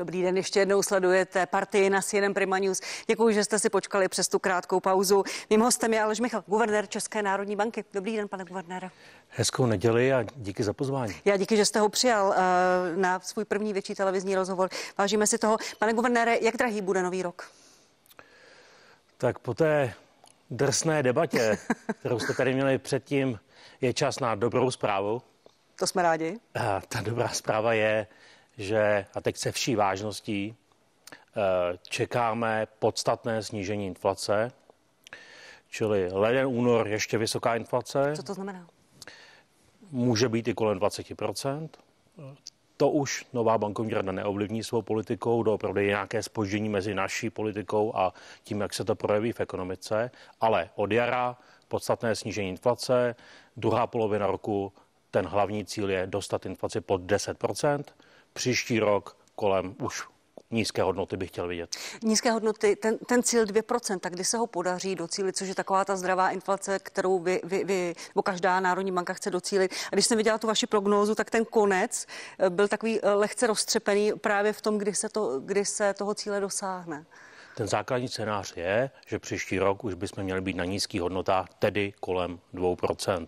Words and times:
Dobrý 0.00 0.22
den, 0.22 0.36
ještě 0.36 0.60
jednou 0.60 0.82
sledujete 0.82 1.46
partii 1.46 1.90
na 1.90 2.02
CNN 2.02 2.34
Prima 2.34 2.58
News. 2.58 2.80
Děkuji, 3.06 3.34
že 3.34 3.44
jste 3.44 3.58
si 3.58 3.70
počkali 3.70 4.08
přes 4.08 4.28
tu 4.28 4.38
krátkou 4.38 4.80
pauzu. 4.80 5.24
Mým 5.50 5.60
hostem 5.60 5.94
je 5.94 6.02
Aleš 6.02 6.20
Michal, 6.20 6.44
guvernér 6.46 6.86
České 6.86 7.22
národní 7.22 7.56
banky. 7.56 7.84
Dobrý 7.92 8.16
den, 8.16 8.28
pane 8.28 8.44
guvernére. 8.44 8.90
Hezkou 9.28 9.66
neděli 9.66 10.12
a 10.12 10.24
díky 10.36 10.62
za 10.64 10.72
pozvání. 10.72 11.14
Já 11.24 11.36
díky, 11.36 11.56
že 11.56 11.64
jste 11.64 11.80
ho 11.80 11.88
přijal 11.88 12.34
eh, 12.36 12.96
na 12.96 13.20
svůj 13.20 13.44
první 13.44 13.72
větší 13.72 13.94
televizní 13.94 14.34
rozhovor. 14.34 14.68
Vážíme 14.98 15.26
si 15.26 15.38
toho. 15.38 15.56
Pane 15.78 15.92
guvernére, 15.92 16.38
jak 16.40 16.56
drahý 16.56 16.80
bude 16.80 17.02
nový 17.02 17.22
rok? 17.22 17.50
Tak 19.18 19.38
po 19.38 19.54
té 19.54 19.94
drsné 20.50 21.02
debatě, 21.02 21.58
kterou 22.00 22.18
jste 22.18 22.34
tady 22.34 22.54
měli 22.54 22.78
předtím, 22.78 23.40
je 23.80 23.92
čas 23.92 24.20
na 24.20 24.34
dobrou 24.34 24.70
zprávu. 24.70 25.22
To 25.78 25.86
jsme 25.86 26.02
rádi. 26.02 26.38
A 26.54 26.80
ta 26.88 27.00
dobrá 27.00 27.28
zpráva 27.28 27.72
je, 27.72 28.06
že, 28.60 29.06
a 29.14 29.20
teď 29.20 29.36
se 29.36 29.52
vší 29.52 29.76
vážností, 29.76 30.54
eh, 31.12 31.78
čekáme 31.88 32.66
podstatné 32.78 33.42
snížení 33.42 33.86
inflace, 33.86 34.52
čili 35.70 36.08
leden, 36.12 36.46
únor 36.46 36.88
ještě 36.88 37.18
vysoká 37.18 37.56
inflace. 37.56 38.12
Co 38.16 38.22
to 38.22 38.34
znamená? 38.34 38.66
Může 39.90 40.28
být 40.28 40.48
i 40.48 40.54
kolem 40.54 40.78
20%. 40.78 41.68
To 42.76 42.90
už 42.90 43.26
nová 43.32 43.58
bankovní 43.58 43.94
rada 43.94 44.12
neovlivní 44.12 44.64
svou 44.64 44.82
politikou, 44.82 45.42
doopravdy 45.42 45.82
je 45.82 45.88
nějaké 45.88 46.22
spoždění 46.22 46.68
mezi 46.68 46.94
naší 46.94 47.30
politikou 47.30 47.96
a 47.96 48.14
tím, 48.42 48.60
jak 48.60 48.74
se 48.74 48.84
to 48.84 48.94
projeví 48.94 49.32
v 49.32 49.40
ekonomice, 49.40 50.10
ale 50.40 50.70
od 50.74 50.92
jara 50.92 51.36
podstatné 51.68 52.16
snížení 52.16 52.48
inflace, 52.48 53.14
druhá 53.56 53.86
polovina 53.86 54.26
roku 54.26 54.72
ten 55.10 55.26
hlavní 55.26 55.64
cíl 55.64 55.90
je 55.90 56.06
dostat 56.06 56.46
inflaci 56.46 56.80
pod 56.80 57.02
10%, 57.02 57.84
příští 58.32 58.78
rok 58.78 59.16
kolem 59.34 59.74
už 59.82 60.02
nízké 60.50 60.82
hodnoty 60.82 61.16
bych 61.16 61.30
chtěl 61.30 61.48
vidět. 61.48 61.76
Nízké 62.02 62.30
hodnoty, 62.30 62.76
ten, 62.76 62.98
ten 62.98 63.22
cíl 63.22 63.44
2%, 63.44 64.10
kdy 64.10 64.24
se 64.24 64.38
ho 64.38 64.46
podaří 64.46 64.94
docílit, 64.94 65.36
což 65.36 65.48
je 65.48 65.54
taková 65.54 65.84
ta 65.84 65.96
zdravá 65.96 66.30
inflace, 66.30 66.78
kterou 66.78 67.18
vy, 67.18 67.40
vy, 67.44 67.64
vy 67.64 67.94
nebo 68.14 68.22
každá 68.22 68.60
národní 68.60 68.92
banka 68.92 69.14
chce 69.14 69.30
docílit. 69.30 69.74
A 69.92 69.94
když 69.94 70.06
jsem 70.06 70.16
viděla 70.16 70.38
tu 70.38 70.46
vaši 70.46 70.66
prognózu, 70.66 71.14
tak 71.14 71.30
ten 71.30 71.44
konec 71.44 72.06
eh, 72.38 72.50
byl 72.50 72.68
takový 72.68 73.00
eh, 73.00 73.10
lehce 73.10 73.46
roztřepený 73.46 74.12
právě 74.12 74.52
v 74.52 74.60
tom, 74.60 74.78
kdy 74.78 74.94
se, 74.94 75.08
to, 75.08 75.40
kdy 75.40 75.64
se 75.64 75.94
toho 75.94 76.14
cíle 76.14 76.40
dosáhne. 76.40 77.06
Ten 77.56 77.68
základní 77.68 78.08
scénář 78.08 78.56
je, 78.56 78.90
že 79.06 79.18
příští 79.18 79.58
rok 79.58 79.84
už 79.84 79.94
bychom 79.94 80.24
měli 80.24 80.40
být 80.40 80.56
na 80.56 80.64
nízkých 80.64 81.00
hodnotách, 81.00 81.46
tedy 81.58 81.92
kolem 82.00 82.40
2%. 82.54 83.26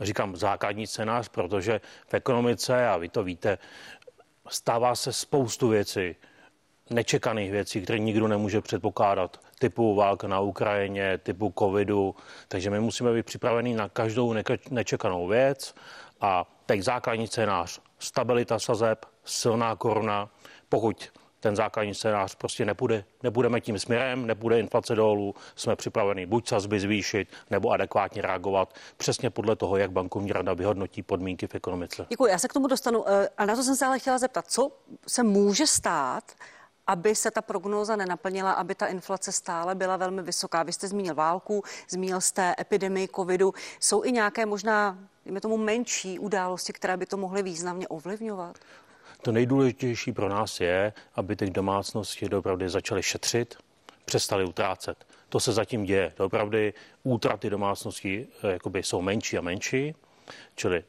Říkám 0.00 0.36
základní 0.36 0.86
scénář, 0.86 1.28
protože 1.28 1.80
v 2.06 2.14
ekonomice, 2.14 2.88
a 2.88 2.96
vy 2.96 3.08
to 3.08 3.24
víte, 3.24 3.58
stává 4.48 4.94
se 4.94 5.12
spoustu 5.12 5.68
věcí, 5.68 6.16
nečekaných 6.90 7.50
věcí, 7.50 7.82
které 7.82 7.98
nikdo 7.98 8.28
nemůže 8.28 8.60
předpokládat, 8.60 9.40
typu 9.58 9.94
válka 9.94 10.28
na 10.28 10.40
Ukrajině, 10.40 11.18
typu 11.18 11.54
covidu, 11.58 12.14
takže 12.48 12.70
my 12.70 12.80
musíme 12.80 13.12
být 13.12 13.26
připraveni 13.26 13.74
na 13.74 13.88
každou 13.88 14.34
nečekanou 14.70 15.26
věc. 15.26 15.74
A 16.20 16.44
teď 16.66 16.82
základní 16.82 17.26
scénář, 17.26 17.80
stabilita 17.98 18.58
sazeb, 18.58 19.06
silná 19.24 19.76
koruna, 19.76 20.28
pokud 20.68 21.10
ten 21.44 21.56
základní 21.56 21.94
scénář 21.94 22.34
prostě 22.34 22.64
nepůjde, 22.64 23.04
nebudeme 23.22 23.60
tím 23.60 23.78
směrem, 23.78 24.26
nebude 24.26 24.60
inflace 24.60 24.94
dolů, 24.94 25.34
jsme 25.56 25.76
připraveni 25.76 26.26
buď 26.26 26.48
sazby 26.48 26.80
zvýšit 26.80 27.28
nebo 27.50 27.70
adekvátně 27.70 28.22
reagovat 28.22 28.74
přesně 28.96 29.30
podle 29.30 29.56
toho, 29.56 29.76
jak 29.76 29.92
bankovní 29.92 30.32
rada 30.32 30.54
vyhodnotí 30.54 31.02
podmínky 31.02 31.46
v 31.46 31.54
ekonomice. 31.54 32.06
Děkuji, 32.08 32.30
já 32.30 32.38
se 32.38 32.48
k 32.48 32.52
tomu 32.52 32.66
dostanu. 32.66 33.08
Eh, 33.08 33.28
a 33.38 33.44
na 33.44 33.56
to 33.56 33.62
jsem 33.62 33.76
se 33.76 33.86
ale 33.86 33.98
chtěla 33.98 34.18
zeptat, 34.18 34.44
co 34.48 34.72
se 35.06 35.22
může 35.22 35.66
stát, 35.66 36.32
aby 36.86 37.14
se 37.14 37.30
ta 37.30 37.42
prognóza 37.42 37.96
nenaplnila, 37.96 38.52
aby 38.52 38.74
ta 38.74 38.86
inflace 38.86 39.32
stále 39.32 39.74
byla 39.74 39.96
velmi 39.96 40.22
vysoká. 40.22 40.62
Vy 40.62 40.72
jste 40.72 40.88
zmínil 40.88 41.14
válku, 41.14 41.62
zmínil 41.88 42.20
jste 42.20 42.54
epidemii 42.60 43.08
covidu. 43.16 43.54
Jsou 43.80 44.04
i 44.04 44.12
nějaké 44.12 44.46
možná, 44.46 44.98
dejme 45.24 45.40
tomu, 45.40 45.56
menší 45.56 46.18
události, 46.18 46.72
které 46.72 46.96
by 46.96 47.06
to 47.06 47.16
mohly 47.16 47.42
významně 47.42 47.88
ovlivňovat? 47.88 48.58
To 49.24 49.32
nejdůležitější 49.32 50.12
pro 50.12 50.28
nás 50.28 50.60
je, 50.60 50.92
aby 51.14 51.36
ty 51.36 51.50
domácnosti 51.50 52.28
opravdu 52.28 52.68
začaly 52.68 53.02
šetřit, 53.02 53.56
přestali 54.04 54.44
utrácet. 54.44 55.06
To 55.28 55.40
se 55.40 55.52
zatím 55.52 55.84
děje. 55.84 56.12
Opravdu 56.18 56.58
útraty 57.02 57.50
domácností 57.50 58.26
eh, 58.42 58.52
jakoby 58.52 58.82
jsou 58.82 59.02
menší 59.02 59.38
a 59.38 59.40
menší, 59.40 59.94
čili 60.54 60.84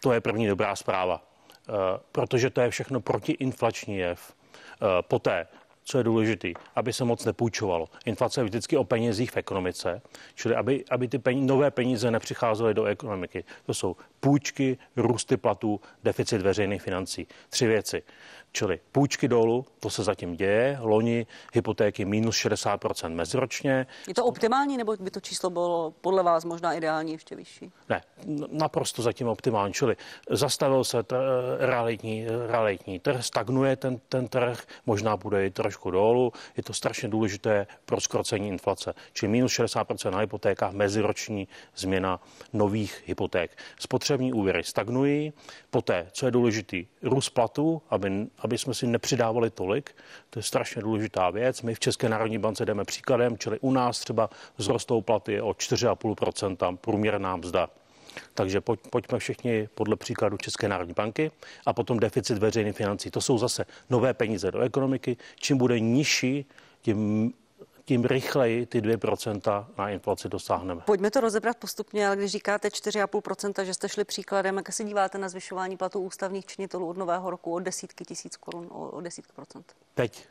to 0.00 0.12
je 0.12 0.20
první 0.20 0.46
dobrá 0.46 0.76
zpráva, 0.76 1.22
eh, 1.68 1.72
protože 2.12 2.50
to 2.50 2.60
je 2.60 2.70
všechno 2.70 3.00
protiinflační 3.00 3.96
jev. 3.96 4.32
Eh, 4.32 4.86
poté 5.00 5.46
co 5.88 5.98
je 5.98 6.04
důležité, 6.04 6.48
aby 6.74 6.92
se 6.92 7.04
moc 7.04 7.24
nepůjčovalo. 7.24 7.88
Inflace 8.04 8.40
je 8.40 8.44
vždycky 8.44 8.76
o 8.76 8.84
penězích 8.84 9.30
v 9.30 9.36
ekonomice, 9.36 10.02
čili 10.34 10.54
aby, 10.54 10.84
aby 10.90 11.08
ty 11.08 11.18
peníze, 11.18 11.46
nové 11.46 11.70
peníze 11.70 12.10
nepřicházely 12.10 12.74
do 12.74 12.84
ekonomiky. 12.84 13.44
To 13.66 13.74
jsou 13.74 13.96
půjčky, 14.20 14.78
růsty 14.96 15.36
platů, 15.36 15.80
deficit 16.04 16.42
veřejných 16.42 16.82
financí. 16.82 17.26
Tři 17.50 17.66
věci. 17.66 18.02
Čili 18.52 18.80
půjčky 18.92 19.28
dolů, 19.28 19.66
to 19.80 19.90
se 19.90 20.02
zatím 20.02 20.36
děje, 20.36 20.78
loni 20.80 21.26
hypotéky 21.54 22.04
minus 22.04 22.36
60% 22.36 23.14
meziročně. 23.14 23.86
Je 24.08 24.14
to 24.14 24.24
optimální, 24.24 24.76
nebo 24.76 24.96
by 25.00 25.10
to 25.10 25.20
číslo 25.20 25.50
bylo 25.50 25.94
podle 26.00 26.22
vás 26.22 26.44
možná 26.44 26.72
ideální 26.72 27.12
ještě 27.12 27.36
vyšší? 27.36 27.72
Ne, 27.88 28.02
naprosto 28.50 29.02
zatím 29.02 29.28
optimální, 29.28 29.74
čili 29.74 29.96
zastavil 30.30 30.84
se 30.84 31.02
t- 31.02 31.16
realitní, 31.58 32.26
realitní 32.46 32.98
trh, 33.00 33.24
stagnuje 33.24 33.76
ten, 33.76 34.00
ten 34.08 34.28
trh, 34.28 34.64
možná 34.86 35.16
bude 35.16 35.46
i 35.46 35.50
trošku 35.50 35.75
dolů, 35.84 36.32
je 36.56 36.62
to 36.62 36.72
strašně 36.72 37.08
důležité 37.08 37.66
pro 37.84 38.00
skrocení 38.00 38.48
inflace, 38.48 38.94
čili 39.12 39.32
minus 39.32 39.52
60% 39.52 40.10
na 40.10 40.18
hypotékách, 40.18 40.72
meziroční 40.72 41.48
změna 41.76 42.20
nových 42.52 43.02
hypoték. 43.06 43.50
Spotřební 43.78 44.32
úvěry 44.32 44.64
stagnují, 44.64 45.32
poté, 45.70 46.06
co 46.12 46.26
je 46.26 46.32
důležitý, 46.32 46.86
růst 47.02 47.30
platů, 47.30 47.82
aby, 47.90 48.26
aby 48.38 48.58
jsme 48.58 48.74
si 48.74 48.86
nepřidávali 48.86 49.50
tolik. 49.50 49.96
To 50.30 50.38
je 50.38 50.42
strašně 50.42 50.82
důležitá 50.82 51.30
věc. 51.30 51.62
My 51.62 51.74
v 51.74 51.80
České 51.80 52.08
národní 52.08 52.38
bance 52.38 52.64
jdeme 52.64 52.84
příkladem, 52.84 53.38
čili 53.38 53.58
u 53.60 53.72
nás 53.72 54.00
třeba 54.00 54.30
zrostou 54.58 55.00
platy 55.00 55.40
o 55.40 55.50
4,5% 55.50 56.76
průměrná 56.76 57.36
mzda. 57.36 57.68
Takže 58.34 58.60
pojď, 58.60 58.80
pojďme 58.90 59.18
všichni 59.18 59.68
podle 59.74 59.96
příkladu 59.96 60.36
České 60.36 60.68
národní 60.68 60.94
banky 60.94 61.30
a 61.66 61.72
potom 61.72 62.00
deficit 62.00 62.38
veřejných 62.38 62.76
financí. 62.76 63.10
To 63.10 63.20
jsou 63.20 63.38
zase 63.38 63.64
nové 63.90 64.14
peníze 64.14 64.50
do 64.50 64.60
ekonomiky. 64.60 65.16
Čím 65.36 65.58
bude 65.58 65.80
nižší, 65.80 66.46
tím 66.82 67.32
tím 67.86 68.04
rychleji 68.04 68.66
ty 68.66 68.80
2% 68.80 69.66
na 69.78 69.90
inflaci 69.90 70.28
dosáhneme. 70.28 70.82
Pojďme 70.86 71.10
to 71.10 71.20
rozebrat 71.20 71.56
postupně, 71.56 72.06
ale 72.06 72.16
když 72.16 72.30
říkáte 72.30 72.68
4,5%, 72.68 73.64
že 73.64 73.74
jste 73.74 73.88
šli 73.88 74.04
příkladem, 74.04 74.56
jak 74.56 74.72
se 74.72 74.84
díváte 74.84 75.18
na 75.18 75.28
zvyšování 75.28 75.76
platů 75.76 76.00
ústavních 76.00 76.46
činitelů 76.46 76.88
od 76.88 76.96
nového 76.96 77.30
roku 77.30 77.54
o 77.54 77.58
desítky 77.58 78.04
tisíc 78.04 78.36
korun, 78.36 78.66
o, 78.70 78.90
o 78.90 79.00
desítky 79.00 79.32
procent? 79.32 79.74
Teď 79.94 80.26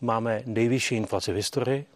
máme 0.00 0.42
nejvyšší 0.46 0.96
inflaci 0.96 1.32
v 1.32 1.36
historii, 1.36 1.86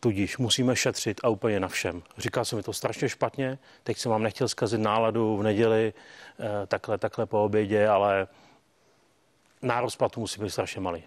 tudíž 0.00 0.38
musíme 0.38 0.76
šetřit 0.76 1.20
a 1.24 1.28
úplně 1.28 1.60
na 1.60 1.68
všem. 1.68 2.02
Říkal 2.18 2.44
jsem 2.44 2.56
mi 2.56 2.62
to 2.62 2.72
strašně 2.72 3.08
špatně, 3.08 3.58
teď 3.82 3.98
jsem 3.98 4.10
vám 4.10 4.22
nechtěl 4.22 4.48
zkazit 4.48 4.80
náladu 4.80 5.36
v 5.36 5.42
neděli, 5.42 5.92
eh, 6.40 6.66
takhle, 6.66 6.98
takhle 6.98 7.26
po 7.26 7.44
obědě, 7.44 7.88
ale 7.88 8.28
nárost 9.62 9.96
platu 9.96 10.20
musí 10.20 10.40
být 10.40 10.50
strašně 10.50 10.80
malý. 10.80 11.04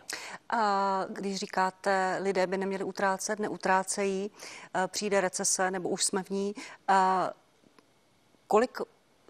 A 0.49 1.05
když 1.09 1.37
říkáte, 1.37 2.17
lidé 2.21 2.47
by 2.47 2.57
neměli 2.57 2.83
utrácet, 2.83 3.39
neutrácejí, 3.39 4.31
eh, 4.75 4.87
přijde 4.87 5.21
recese 5.21 5.71
nebo 5.71 5.89
už 5.89 6.03
jsme 6.03 6.23
v 6.23 6.29
ní, 6.29 6.55
a 6.87 7.29
kolik 8.47 8.77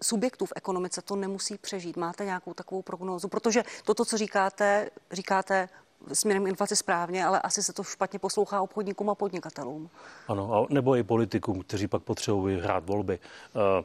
subjektů 0.02 0.46
v 0.46 0.52
ekonomice 0.56 1.02
to 1.02 1.16
nemusí 1.16 1.58
přežít? 1.58 1.96
Máte 1.96 2.24
nějakou 2.24 2.54
takovou 2.54 2.82
prognózu? 2.82 3.28
Protože 3.28 3.64
toto, 3.84 4.04
co 4.04 4.16
říkáte, 4.18 4.90
říkáte 5.12 5.68
směrem 6.12 6.44
k 6.44 6.48
inflaci 6.48 6.76
správně, 6.76 7.24
ale 7.24 7.40
asi 7.40 7.62
se 7.62 7.72
to 7.72 7.82
špatně 7.82 8.18
poslouchá 8.18 8.60
obchodníkům 8.62 9.10
a 9.10 9.14
podnikatelům. 9.14 9.90
Ano, 10.28 10.66
nebo 10.70 10.96
i 10.96 11.02
politikům, 11.02 11.62
kteří 11.62 11.88
pak 11.88 12.02
potřebují 12.02 12.60
hrát 12.60 12.86
volby. 12.86 13.18
Eh, 13.54 13.84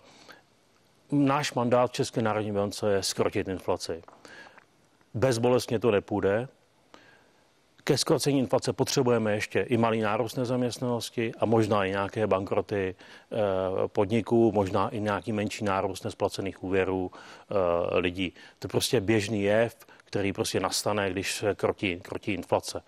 náš 1.12 1.54
mandát 1.54 1.92
České 1.92 2.21
národní 2.21 2.51
bance 2.51 2.92
je 2.92 3.04
skrotit 3.04 3.48
inflaci. 3.48 4.01
Bezbolestně 5.13 5.80
to 5.80 5.92
nepůjde. 5.92 6.48
Ke 7.89 7.97
skrocení 7.97 8.39
inflace 8.39 8.74
potřebujeme 8.74 9.33
ještě 9.33 9.62
i 9.62 9.77
malý 9.77 10.01
nárůst 10.01 10.36
nezaměstnanosti 10.36 11.31
a 11.39 11.45
možná 11.45 11.86
i 11.86 11.89
nějaké 11.89 12.27
bankroty 12.27 12.95
eh, 12.95 13.38
podniků, 13.88 14.51
možná 14.51 14.89
i 14.89 15.00
nějaký 15.00 15.31
menší 15.31 15.63
nárůst 15.65 16.03
nesplacených 16.03 16.63
úvěrů 16.63 17.12
eh, 17.12 17.56
lidí. 18.00 18.33
To 18.59 18.65
je 18.65 18.69
prostě 18.69 19.01
běžný 19.01 19.44
jev, 19.44 19.75
který 20.06 20.33
prostě 20.33 20.59
nastane, 20.59 21.12
když 21.12 21.36
se 21.36 21.56
krotí, 21.56 22.00
krotí 22.00 22.33
inflace. 22.33 22.81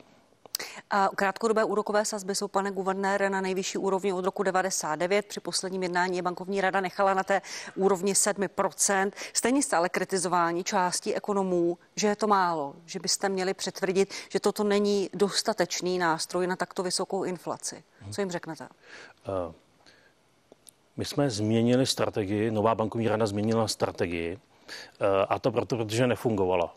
Krátkodobé 1.15 1.63
úrokové 1.63 2.05
sazby 2.05 2.35
jsou, 2.35 2.47
pane 2.47 2.71
guvernére, 2.71 3.29
na 3.29 3.41
nejvyšší 3.41 3.77
úrovni 3.77 4.13
od 4.13 4.25
roku 4.25 4.43
99. 4.43 5.25
Při 5.25 5.39
posledním 5.39 5.83
jednání 5.83 6.17
je 6.17 6.21
bankovní 6.21 6.61
rada 6.61 6.81
nechala 6.81 7.13
na 7.13 7.23
té 7.23 7.41
úrovni 7.75 8.13
7%. 8.13 9.11
Stejně 9.33 9.63
stále 9.63 9.89
kritizování 9.89 10.63
částí 10.63 11.15
ekonomů, 11.15 11.77
že 11.95 12.07
je 12.07 12.15
to 12.15 12.27
málo, 12.27 12.75
že 12.85 12.99
byste 12.99 13.29
měli 13.29 13.53
přetvrdit, 13.53 14.13
že 14.29 14.39
toto 14.39 14.63
není 14.63 15.09
dostatečný 15.13 15.99
nástroj 15.99 16.47
na 16.47 16.55
takto 16.55 16.83
vysokou 16.83 17.23
inflaci. 17.23 17.83
Co 18.11 18.21
jim 18.21 18.31
řeknete? 18.31 18.67
Uh, 19.47 19.53
my 20.97 21.05
jsme 21.05 21.29
změnili 21.29 21.85
strategii, 21.85 22.51
nová 22.51 22.75
bankovní 22.75 23.07
rada 23.07 23.27
změnila 23.27 23.67
strategii, 23.67 24.39
a 25.29 25.39
to 25.39 25.51
proto, 25.51 25.77
protože 25.77 26.07
nefungovala 26.07 26.75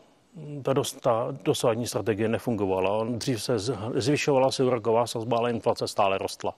ta, 0.63 0.73
dost, 0.73 1.01
ta 1.01 1.27
dosávadní 1.43 1.87
strategie 1.87 2.27
nefungovala. 2.27 3.05
Dřív 3.09 3.43
se 3.43 3.59
zvyšovala 3.95 4.51
se 4.51 4.63
úroková 4.63 5.07
sazba, 5.07 5.37
ale 5.37 5.49
inflace 5.49 5.87
stále 5.87 6.17
rostla. 6.17 6.53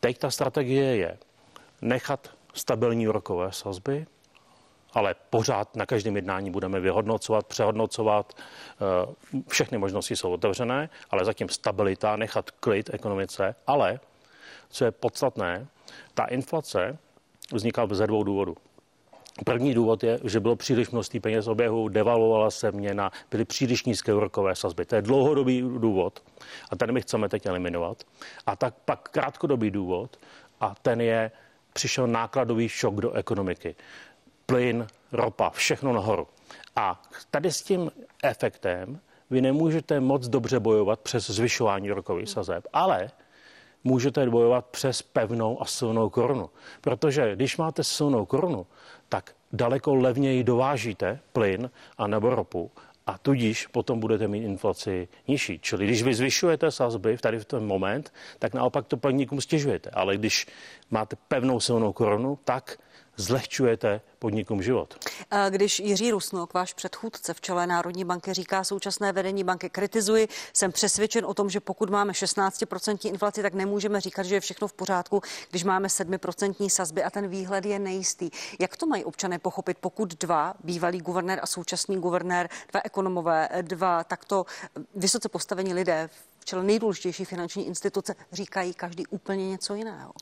Teď 0.00 0.18
ta 0.18 0.30
strategie 0.30 0.96
je 0.96 1.18
nechat 1.82 2.30
stabilní 2.54 3.08
úrokové 3.08 3.52
sazby, 3.52 4.06
ale 4.92 5.14
pořád 5.30 5.76
na 5.76 5.86
každém 5.86 6.16
jednání 6.16 6.50
budeme 6.50 6.80
vyhodnocovat, 6.80 7.46
přehodnocovat. 7.46 8.32
Eh, 8.36 9.40
všechny 9.48 9.78
možnosti 9.78 10.16
jsou 10.16 10.32
otevřené, 10.32 10.90
ale 11.10 11.24
zatím 11.24 11.48
stabilita, 11.48 12.16
nechat 12.16 12.50
klid 12.50 12.90
ekonomice. 12.94 13.54
Ale, 13.66 14.00
co 14.68 14.84
je 14.84 14.90
podstatné, 14.90 15.66
ta 16.14 16.24
inflace 16.24 16.98
vzniká 17.52 17.86
ze 17.90 18.06
dvou 18.06 18.24
důvodů. 18.24 18.56
První 19.44 19.74
důvod 19.74 20.04
je, 20.04 20.20
že 20.24 20.40
bylo 20.40 20.56
příliš 20.56 20.90
množství 20.90 21.20
peněz 21.20 21.46
oběhu, 21.46 21.88
devalvovala 21.88 22.50
se 22.50 22.72
měna, 22.72 23.10
byly 23.30 23.44
příliš 23.44 23.84
nízké 23.84 24.14
úrokové 24.14 24.56
sazby. 24.56 24.84
To 24.84 24.94
je 24.94 25.02
dlouhodobý 25.02 25.60
důvod 25.60 26.22
a 26.70 26.76
ten 26.76 26.92
my 26.92 27.00
chceme 27.00 27.28
teď 27.28 27.46
eliminovat. 27.46 28.04
A 28.46 28.56
tak 28.56 28.74
pak 28.84 29.08
krátkodobý 29.08 29.70
důvod 29.70 30.18
a 30.60 30.74
ten 30.82 31.00
je, 31.00 31.30
přišel 31.72 32.06
nákladový 32.06 32.68
šok 32.68 32.94
do 32.94 33.12
ekonomiky. 33.12 33.74
Plyn, 34.46 34.86
ropa, 35.12 35.50
všechno 35.50 35.92
nahoru. 35.92 36.26
A 36.76 37.02
tady 37.30 37.52
s 37.52 37.62
tím 37.62 37.90
efektem 38.22 39.00
vy 39.30 39.40
nemůžete 39.40 40.00
moc 40.00 40.28
dobře 40.28 40.60
bojovat 40.60 41.00
přes 41.00 41.30
zvyšování 41.30 41.90
rokových 41.90 42.30
sazeb, 42.30 42.66
ale 42.72 43.10
můžete 43.84 44.30
bojovat 44.30 44.66
přes 44.66 45.02
pevnou 45.02 45.62
a 45.62 45.64
silnou 45.64 46.10
korunu. 46.10 46.50
Protože 46.80 47.36
když 47.36 47.56
máte 47.56 47.84
silnou 47.84 48.26
korunu, 48.26 48.66
tak 49.08 49.34
daleko 49.52 49.94
levněji 49.94 50.44
dovážíte 50.44 51.20
plyn 51.32 51.70
a 51.98 52.06
nebo 52.06 52.34
ropu 52.34 52.70
a 53.06 53.18
tudíž 53.18 53.66
potom 53.66 54.00
budete 54.00 54.28
mít 54.28 54.44
inflaci 54.44 55.08
nižší. 55.28 55.58
Čili 55.58 55.86
když 55.86 56.02
vy 56.02 56.14
zvyšujete 56.14 56.70
sazby 56.70 57.16
v 57.16 57.20
tady 57.20 57.38
v 57.38 57.44
ten 57.44 57.66
moment, 57.66 58.12
tak 58.38 58.54
naopak 58.54 58.86
to 58.86 58.96
podnikům 58.96 59.40
stěžujete. 59.40 59.90
Ale 59.90 60.16
když 60.16 60.46
máte 60.90 61.16
pevnou 61.28 61.60
silnou 61.60 61.92
korunu, 61.92 62.38
tak 62.44 62.78
zlehčujete 63.16 64.00
podnikům 64.18 64.62
život. 64.62 65.04
Když 65.50 65.78
Jiří 65.80 66.10
Rusnok, 66.10 66.54
váš 66.54 66.74
předchůdce 66.74 67.34
v 67.34 67.40
čele 67.40 67.66
Národní 67.66 68.04
banky, 68.04 68.34
říká 68.34 68.64
současné 68.64 69.12
vedení 69.12 69.44
banky 69.44 69.70
kritizuji, 69.70 70.28
jsem 70.52 70.72
přesvědčen 70.72 71.26
o 71.26 71.34
tom, 71.34 71.50
že 71.50 71.60
pokud 71.60 71.90
máme 71.90 72.12
16% 72.12 73.08
inflaci, 73.08 73.42
tak 73.42 73.54
nemůžeme 73.54 74.00
říkat, 74.00 74.22
že 74.22 74.34
je 74.34 74.40
všechno 74.40 74.68
v 74.68 74.72
pořádku, 74.72 75.22
když 75.50 75.64
máme 75.64 75.88
7% 75.88 76.68
sazby 76.68 77.02
a 77.02 77.10
ten 77.10 77.28
výhled 77.28 77.64
je 77.64 77.78
nejistý. 77.78 78.30
Jak 78.60 78.76
to 78.76 78.86
mají 78.86 79.04
občané 79.04 79.38
pochopit, 79.38 79.78
pokud 79.80 80.14
dva, 80.14 80.54
bývalý 80.64 80.98
guvernér 80.98 81.40
a 81.42 81.46
současný 81.46 81.96
guvernér, 81.96 82.48
dva 82.72 82.80
ekonomové, 82.84 83.48
dva 83.62 84.04
takto 84.04 84.46
vysoce 84.94 85.28
postavení 85.28 85.74
lidé 85.74 86.08
v 86.38 86.44
čele 86.44 86.62
nejdůležitější 86.62 87.24
finanční 87.24 87.66
instituce 87.66 88.14
říkají 88.32 88.74
každý 88.74 89.06
úplně 89.06 89.48
něco 89.48 89.74
jiného? 89.74 90.12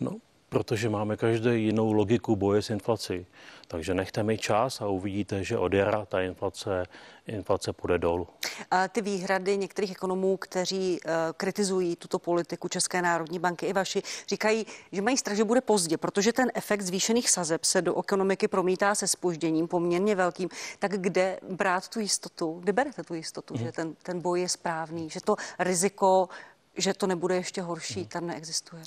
No, 0.00 0.10
protože 0.48 0.88
máme 0.88 1.16
každý 1.16 1.64
jinou 1.64 1.92
logiku 1.92 2.36
boje 2.36 2.62
s 2.62 2.70
inflací. 2.70 3.26
Takže 3.68 3.94
nechte 3.94 4.22
mi 4.22 4.38
čas 4.38 4.80
a 4.80 4.86
uvidíte, 4.86 5.44
že 5.44 5.58
od 5.58 5.72
jara 5.72 6.04
ta 6.04 6.20
inflace, 6.20 6.86
inflace 7.26 7.72
půjde 7.72 7.98
dolů. 7.98 8.28
A 8.70 8.88
ty 8.88 9.02
výhrady 9.02 9.56
některých 9.56 9.90
ekonomů, 9.90 10.36
kteří 10.36 11.00
uh, 11.04 11.12
kritizují 11.36 11.96
tuto 11.96 12.18
politiku 12.18 12.68
České 12.68 13.02
národní 13.02 13.38
banky 13.38 13.66
i 13.66 13.72
vaši, 13.72 14.02
říkají, 14.28 14.66
že 14.92 15.02
mají 15.02 15.16
strach, 15.16 15.36
že 15.36 15.44
bude 15.44 15.60
pozdě, 15.60 15.96
protože 15.96 16.32
ten 16.32 16.50
efekt 16.54 16.82
zvýšených 16.82 17.30
sazeb 17.30 17.64
se 17.64 17.82
do 17.82 17.98
ekonomiky 17.98 18.48
promítá 18.48 18.94
se 18.94 19.08
spožděním 19.08 19.68
poměrně 19.68 20.14
velkým. 20.14 20.48
Tak 20.78 20.90
kde 20.92 21.40
brát 21.50 21.88
tu 21.88 22.00
jistotu? 22.00 22.58
Kde 22.60 22.72
berete 22.72 23.02
tu 23.02 23.14
jistotu, 23.14 23.54
hmm. 23.54 23.64
že 23.64 23.72
ten, 23.72 23.94
ten 24.02 24.20
boj 24.20 24.40
je 24.40 24.48
správný, 24.48 25.10
že 25.10 25.20
to 25.20 25.36
riziko, 25.58 26.28
že 26.76 26.94
to 26.94 27.06
nebude 27.06 27.36
ještě 27.36 27.62
horší, 27.62 28.00
hmm. 28.00 28.08
tam 28.08 28.26
neexistuje? 28.26 28.82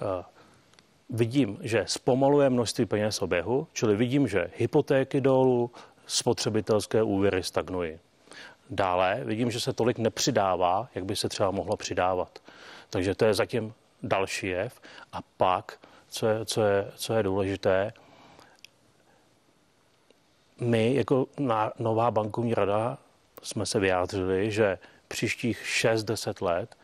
Uh 0.00 0.24
vidím, 1.10 1.58
že 1.60 1.84
zpomaluje 1.88 2.50
množství 2.50 2.86
peněz 2.86 3.22
oběhu, 3.22 3.66
čili 3.72 3.96
vidím, 3.96 4.28
že 4.28 4.50
hypotéky 4.56 5.20
dolů, 5.20 5.70
spotřebitelské 6.06 7.02
úvěry 7.02 7.42
stagnují. 7.42 7.98
Dále 8.70 9.20
vidím, 9.24 9.50
že 9.50 9.60
se 9.60 9.72
tolik 9.72 9.98
nepřidává, 9.98 10.88
jak 10.94 11.04
by 11.04 11.16
se 11.16 11.28
třeba 11.28 11.50
mohlo 11.50 11.76
přidávat. 11.76 12.38
Takže 12.90 13.14
to 13.14 13.24
je 13.24 13.34
zatím 13.34 13.74
další 14.02 14.46
jev. 14.46 14.80
A 15.12 15.18
pak, 15.36 15.78
co 16.08 16.26
je, 16.26 16.44
co 16.44 16.62
je, 16.62 16.92
co 16.96 17.14
je 17.14 17.22
důležité, 17.22 17.92
my 20.60 20.94
jako 20.94 21.26
nová 21.78 22.10
bankovní 22.10 22.54
rada 22.54 22.98
jsme 23.42 23.66
se 23.66 23.80
vyjádřili, 23.80 24.50
že 24.50 24.78
příštích 25.08 25.62
6-10 25.62 26.44
let, 26.44 26.76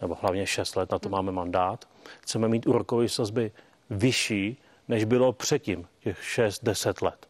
nebo 0.00 0.16
hlavně 0.20 0.46
6 0.46 0.76
let, 0.76 0.92
na 0.92 0.98
to 0.98 1.08
máme 1.08 1.32
mandát, 1.32 1.88
chceme 2.20 2.48
mít 2.48 2.66
úrokové 2.66 3.08
sazby 3.08 3.52
vyšší, 3.90 4.62
než 4.88 5.04
bylo 5.04 5.32
předtím, 5.32 5.88
těch 6.00 6.20
6-10 6.20 7.04
let. 7.04 7.28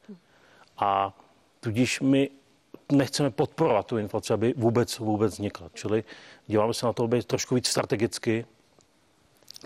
A 0.78 1.18
tudíž 1.60 2.00
my 2.00 2.30
nechceme 2.92 3.30
podporovat 3.30 3.86
tu 3.86 3.98
inflaci, 3.98 4.32
aby 4.32 4.54
vůbec, 4.56 4.98
vůbec 4.98 5.32
vznikla. 5.32 5.70
Čili 5.74 6.04
díváme 6.46 6.74
se 6.74 6.86
na 6.86 6.92
to 6.92 7.08
být 7.08 7.26
trošku 7.26 7.54
víc 7.54 7.68
strategicky, 7.68 8.46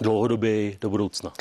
dlouhodobě 0.00 0.78
do 0.80 0.90
budoucna. 0.90 1.32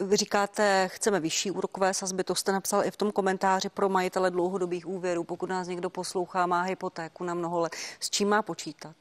Vy 0.00 0.16
říkáte, 0.16 0.88
chceme 0.92 1.20
vyšší 1.20 1.50
úrokové 1.50 1.94
sazby, 1.94 2.24
to 2.24 2.34
jste 2.34 2.52
napsal 2.52 2.84
i 2.84 2.90
v 2.90 2.96
tom 2.96 3.12
komentáři 3.12 3.68
pro 3.68 3.88
majitele 3.88 4.30
dlouhodobých 4.30 4.86
úvěrů. 4.86 5.24
Pokud 5.24 5.48
nás 5.48 5.68
někdo 5.68 5.90
poslouchá, 5.90 6.46
má 6.46 6.62
hypotéku 6.62 7.24
na 7.24 7.34
mnoho 7.34 7.60
let, 7.60 7.72
s 8.00 8.10
čím 8.10 8.28
má 8.28 8.42
počítat? 8.42 8.94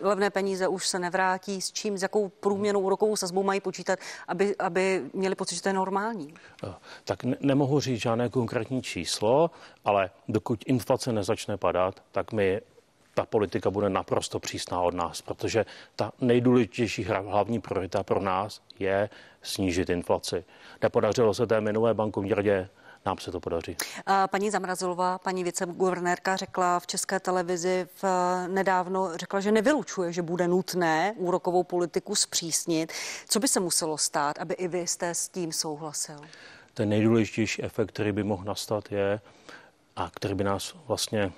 Levné 0.00 0.30
peníze 0.30 0.68
už 0.68 0.86
se 0.88 0.98
nevrátí, 0.98 1.60
s 1.60 1.72
čím, 1.72 1.98
s 1.98 2.02
jakou 2.02 2.28
průměrnou 2.28 2.80
úrokovou 2.80 3.16
sazbou 3.16 3.42
mají 3.42 3.60
počítat, 3.60 3.98
aby, 4.28 4.56
aby 4.56 5.02
měli 5.12 5.34
pocit, 5.34 5.54
že 5.54 5.62
to 5.62 5.68
je 5.68 5.72
normální? 5.72 6.34
Tak 7.04 7.24
ne, 7.24 7.36
nemohu 7.40 7.80
říct 7.80 8.00
žádné 8.00 8.28
konkrétní 8.28 8.82
číslo, 8.82 9.50
ale 9.84 10.10
dokud 10.28 10.64
inflace 10.66 11.12
nezačne 11.12 11.56
padat, 11.56 12.02
tak 12.12 12.32
my 12.32 12.60
ta 13.14 13.26
politika 13.26 13.70
bude 13.70 13.90
naprosto 13.90 14.40
přísná 14.40 14.80
od 14.80 14.94
nás, 14.94 15.22
protože 15.22 15.66
ta 15.96 16.12
nejdůležitější 16.20 17.04
hlavní 17.04 17.60
priorita 17.60 18.02
pro 18.02 18.20
nás 18.20 18.62
je 18.78 19.10
snížit 19.42 19.90
inflaci. 19.90 20.44
Nepodařilo 20.82 21.34
se 21.34 21.46
té 21.46 21.60
minulé 21.60 21.94
bankovní 21.94 22.34
radě 22.34 22.68
nám 23.06 23.18
se 23.18 23.32
to 23.32 23.40
podaří. 23.40 23.76
Paní 24.30 24.50
Zamrazilová, 24.50 25.18
paní 25.18 25.44
viceguvernérka 25.44 26.36
řekla 26.36 26.80
v 26.80 26.86
české 26.86 27.20
televizi 27.20 27.88
v, 28.02 28.04
nedávno, 28.48 29.16
řekla, 29.16 29.40
že 29.40 29.52
nevylučuje, 29.52 30.12
že 30.12 30.22
bude 30.22 30.48
nutné 30.48 31.14
úrokovou 31.16 31.62
politiku 31.62 32.14
zpřísnit. 32.14 32.92
Co 33.28 33.40
by 33.40 33.48
se 33.48 33.60
muselo 33.60 33.98
stát, 33.98 34.38
aby 34.38 34.54
i 34.54 34.68
vy 34.68 34.80
jste 34.80 35.14
s 35.14 35.28
tím 35.28 35.52
souhlasil? 35.52 36.20
Ten 36.74 36.88
nejdůležitější 36.88 37.62
efekt, 37.62 37.88
který 37.88 38.12
by 38.12 38.22
mohl 38.24 38.44
nastat, 38.44 38.92
je, 38.92 39.20
a 39.96 40.10
který 40.14 40.34
by 40.34 40.44
nás 40.44 40.74
vlastně 40.86 41.32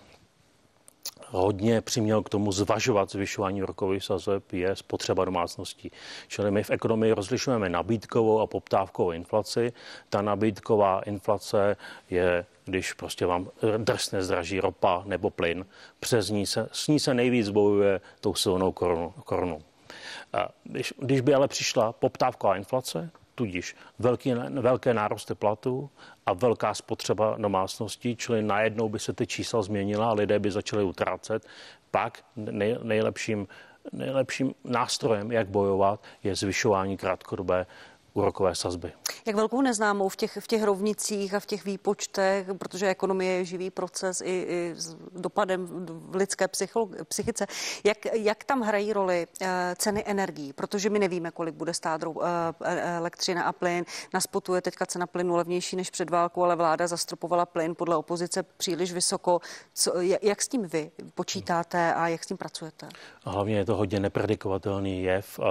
hodně 1.32 1.80
přiměl 1.80 2.22
k 2.22 2.28
tomu 2.28 2.52
zvažovat 2.52 3.10
zvyšování 3.10 3.62
rokových 3.62 4.04
sazeb 4.04 4.52
je 4.52 4.76
spotřeba 4.76 5.24
domácností. 5.24 5.90
Čili 6.28 6.50
my 6.50 6.62
v 6.62 6.70
ekonomii 6.70 7.12
rozlišujeme 7.12 7.68
nabídkovou 7.68 8.40
a 8.40 8.46
poptávkovou 8.46 9.10
inflaci. 9.10 9.72
Ta 10.08 10.22
nabídková 10.22 11.00
inflace 11.00 11.76
je, 12.10 12.46
když 12.64 12.92
prostě 12.92 13.26
vám 13.26 13.48
drsně 13.78 14.22
zdraží 14.22 14.60
ropa 14.60 15.02
nebo 15.06 15.30
plyn, 15.30 15.66
přes 16.00 16.30
ní 16.30 16.46
se, 16.46 16.68
s 16.72 16.88
ní 16.88 17.00
se 17.00 17.14
nejvíc 17.14 17.48
bojuje 17.48 18.00
tou 18.20 18.34
silnou 18.34 18.72
korunu. 18.72 19.14
korunu. 19.24 19.62
Když, 20.64 20.94
když 20.98 21.20
by 21.20 21.34
ale 21.34 21.48
přišla 21.48 21.92
poptávková 21.92 22.56
inflace, 22.56 23.10
tudíž 23.34 23.76
velký, 23.98 24.34
velké 24.60 24.94
nárosty 24.94 25.34
platů 25.34 25.90
a 26.26 26.32
velká 26.32 26.74
spotřeba 26.74 27.36
domácností, 27.38 28.16
čili 28.16 28.42
najednou 28.42 28.88
by 28.88 28.98
se 28.98 29.12
ty 29.12 29.26
čísla 29.26 29.62
změnila 29.62 30.10
a 30.10 30.12
lidé 30.12 30.38
by 30.38 30.50
začali 30.50 30.84
utrácet, 30.84 31.46
pak 31.90 32.24
nej, 32.36 32.78
nejlepším, 32.82 33.48
nejlepším 33.92 34.54
nástrojem, 34.64 35.32
jak 35.32 35.48
bojovat, 35.48 36.02
je 36.22 36.34
zvyšování 36.34 36.96
krátkodobé 36.96 37.66
úrokové 38.14 38.54
sazby. 38.54 38.92
Jak 39.26 39.37
velkou 39.37 39.62
neznámou 39.62 40.09
v 40.09 40.16
těch, 40.16 40.38
v 40.40 40.47
těch 40.47 40.62
rovnicích 40.62 41.35
a 41.35 41.40
v 41.40 41.47
těch 41.47 41.64
výpočtech, 41.64 42.47
protože 42.59 42.88
ekonomie 42.88 43.33
je 43.33 43.45
živý 43.45 43.71
proces 43.71 44.21
i, 44.21 44.47
i 44.49 44.73
s 44.76 44.97
dopadem 45.12 45.87
v 45.87 46.16
lidské 46.16 46.49
psychice, 47.09 47.47
jak, 47.85 47.99
jak 48.12 48.45
tam 48.45 48.61
hrají 48.61 48.92
roli 48.92 49.26
uh, 49.40 49.47
ceny 49.76 50.04
energií, 50.07 50.52
protože 50.52 50.90
my 50.90 50.99
nevíme, 50.99 51.31
kolik 51.31 51.54
bude 51.54 51.75
stát 51.75 52.04
uh, 52.04 52.23
elektřina 52.97 53.42
a 53.42 53.52
plyn. 53.52 53.85
Na 54.14 54.21
spotu 54.21 54.54
je 54.54 54.62
teďka 54.62 54.87
cena 54.87 55.07
plynu 55.07 55.37
levnější 55.37 55.76
než 55.76 55.90
před 55.90 56.11
válkou, 56.11 56.45
ale 56.45 56.57
vláda 56.57 56.87
zastropovala 56.87 57.47
plyn 57.47 57.75
podle 57.75 57.97
opozice 57.97 58.42
příliš 58.42 58.92
vysoko. 58.92 59.40
Co, 59.75 59.92
jak 60.23 60.42
s 60.42 60.49
tím 60.49 60.62
vy 60.62 60.90
počítáte 61.14 61.95
a 61.95 62.09
jak 62.09 62.25
s 62.25 62.26
tím 62.26 62.37
pracujete? 62.37 62.88
A 63.25 63.31
hlavně 63.31 63.57
je 63.57 63.64
to 63.64 63.76
hodně 63.76 64.00
nepredikovatelný 64.00 65.02
jev 65.02 65.38
uh, 65.38 65.47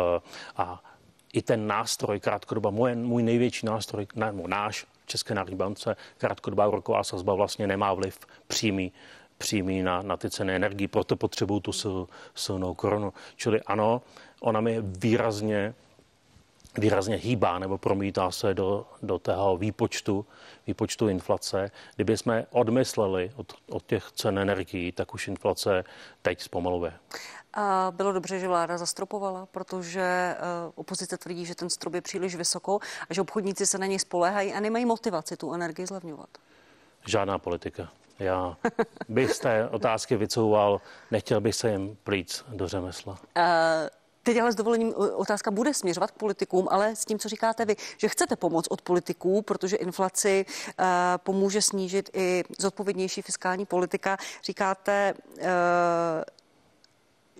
a 0.57 0.83
i 1.33 1.41
ten 1.41 1.67
nástroj 1.67 2.19
krátkodoba, 2.19 2.69
můj, 2.69 2.95
můj 2.95 3.23
největší 3.23 3.65
nástroj, 3.65 4.07
ne, 4.15 4.33
náš 4.47 4.85
České 5.05 5.35
národní 5.35 5.57
bance, 5.57 5.95
krátkodobá 6.17 6.67
úroková 6.67 7.03
sazba 7.03 7.33
vlastně 7.33 7.67
nemá 7.67 7.93
vliv 7.93 8.19
přímý 8.47 8.91
přímý 9.41 9.83
na, 9.83 10.01
na 10.01 10.17
ty 10.17 10.29
ceny 10.29 10.55
energii, 10.55 10.87
proto 10.87 11.15
potřebují 11.15 11.61
tu 11.61 11.73
sil, 11.81 11.97
silnou 12.35 12.73
korunu. 12.73 13.13
Čili 13.35 13.61
ano, 13.61 14.01
ona 14.39 14.61
mi 14.61 14.77
výrazně 14.81 15.73
výrazně 16.77 17.15
hýbá 17.15 17.59
nebo 17.59 17.77
promítá 17.77 18.31
se 18.31 18.53
do, 18.53 18.85
do 19.03 19.19
tého 19.19 19.57
výpočtu, 19.57 20.25
výpočtu 20.67 21.07
inflace. 21.07 21.71
Kdyby 21.95 22.17
jsme 22.17 22.45
odmysleli 22.51 23.31
od, 23.35 23.53
od 23.69 23.85
těch 23.85 24.11
cen 24.11 24.39
energií, 24.39 24.91
tak 24.91 25.13
už 25.13 25.27
inflace 25.27 25.83
teď 26.21 26.41
zpomaluje. 26.41 26.93
A 27.53 27.91
bylo 27.95 28.11
dobře, 28.11 28.39
že 28.39 28.47
vláda 28.47 28.77
zastropovala, 28.77 29.45
protože 29.45 30.01
eh, 30.01 30.37
opozice 30.75 31.17
tvrdí, 31.17 31.45
že 31.45 31.55
ten 31.55 31.69
strop 31.69 31.93
je 31.93 32.01
příliš 32.01 32.35
vysoko 32.35 32.79
a 33.09 33.13
že 33.13 33.21
obchodníci 33.21 33.65
se 33.65 33.77
na 33.77 33.85
něj 33.85 33.99
spoléhají 33.99 34.53
a 34.53 34.59
nemají 34.59 34.85
motivaci 34.85 35.37
tu 35.37 35.53
energii 35.53 35.85
zlevňovat. 35.85 36.29
Žádná 37.05 37.39
politika. 37.39 37.91
Já 38.19 38.57
bych 39.09 39.31
z 39.31 39.39
té 39.39 39.69
otázky 39.69 40.15
vycouval, 40.15 40.81
nechtěl 41.11 41.41
bych 41.41 41.55
se 41.55 41.71
jim 41.71 41.97
plít 42.03 42.45
do 42.47 42.67
řemesla. 42.67 43.17
Uh... 43.37 44.00
Teď 44.23 44.37
ale 44.37 44.51
s 44.51 44.55
dovolením 44.55 44.93
otázka 45.15 45.51
bude 45.51 45.73
směřovat 45.73 46.11
k 46.11 46.15
politikům, 46.15 46.67
ale 46.71 46.95
s 46.95 47.05
tím, 47.05 47.19
co 47.19 47.29
říkáte 47.29 47.65
vy, 47.65 47.75
že 47.97 48.07
chcete 48.07 48.35
pomoct 48.35 48.67
od 48.69 48.81
politiků, 48.81 49.41
protože 49.41 49.75
inflaci 49.75 50.45
uh, 50.45 50.85
pomůže 51.17 51.61
snížit 51.61 52.09
i 52.13 52.43
zodpovědnější 52.59 53.21
fiskální 53.21 53.65
politika. 53.65 54.17
Říkáte, 54.43 55.13
uh, 55.37 55.43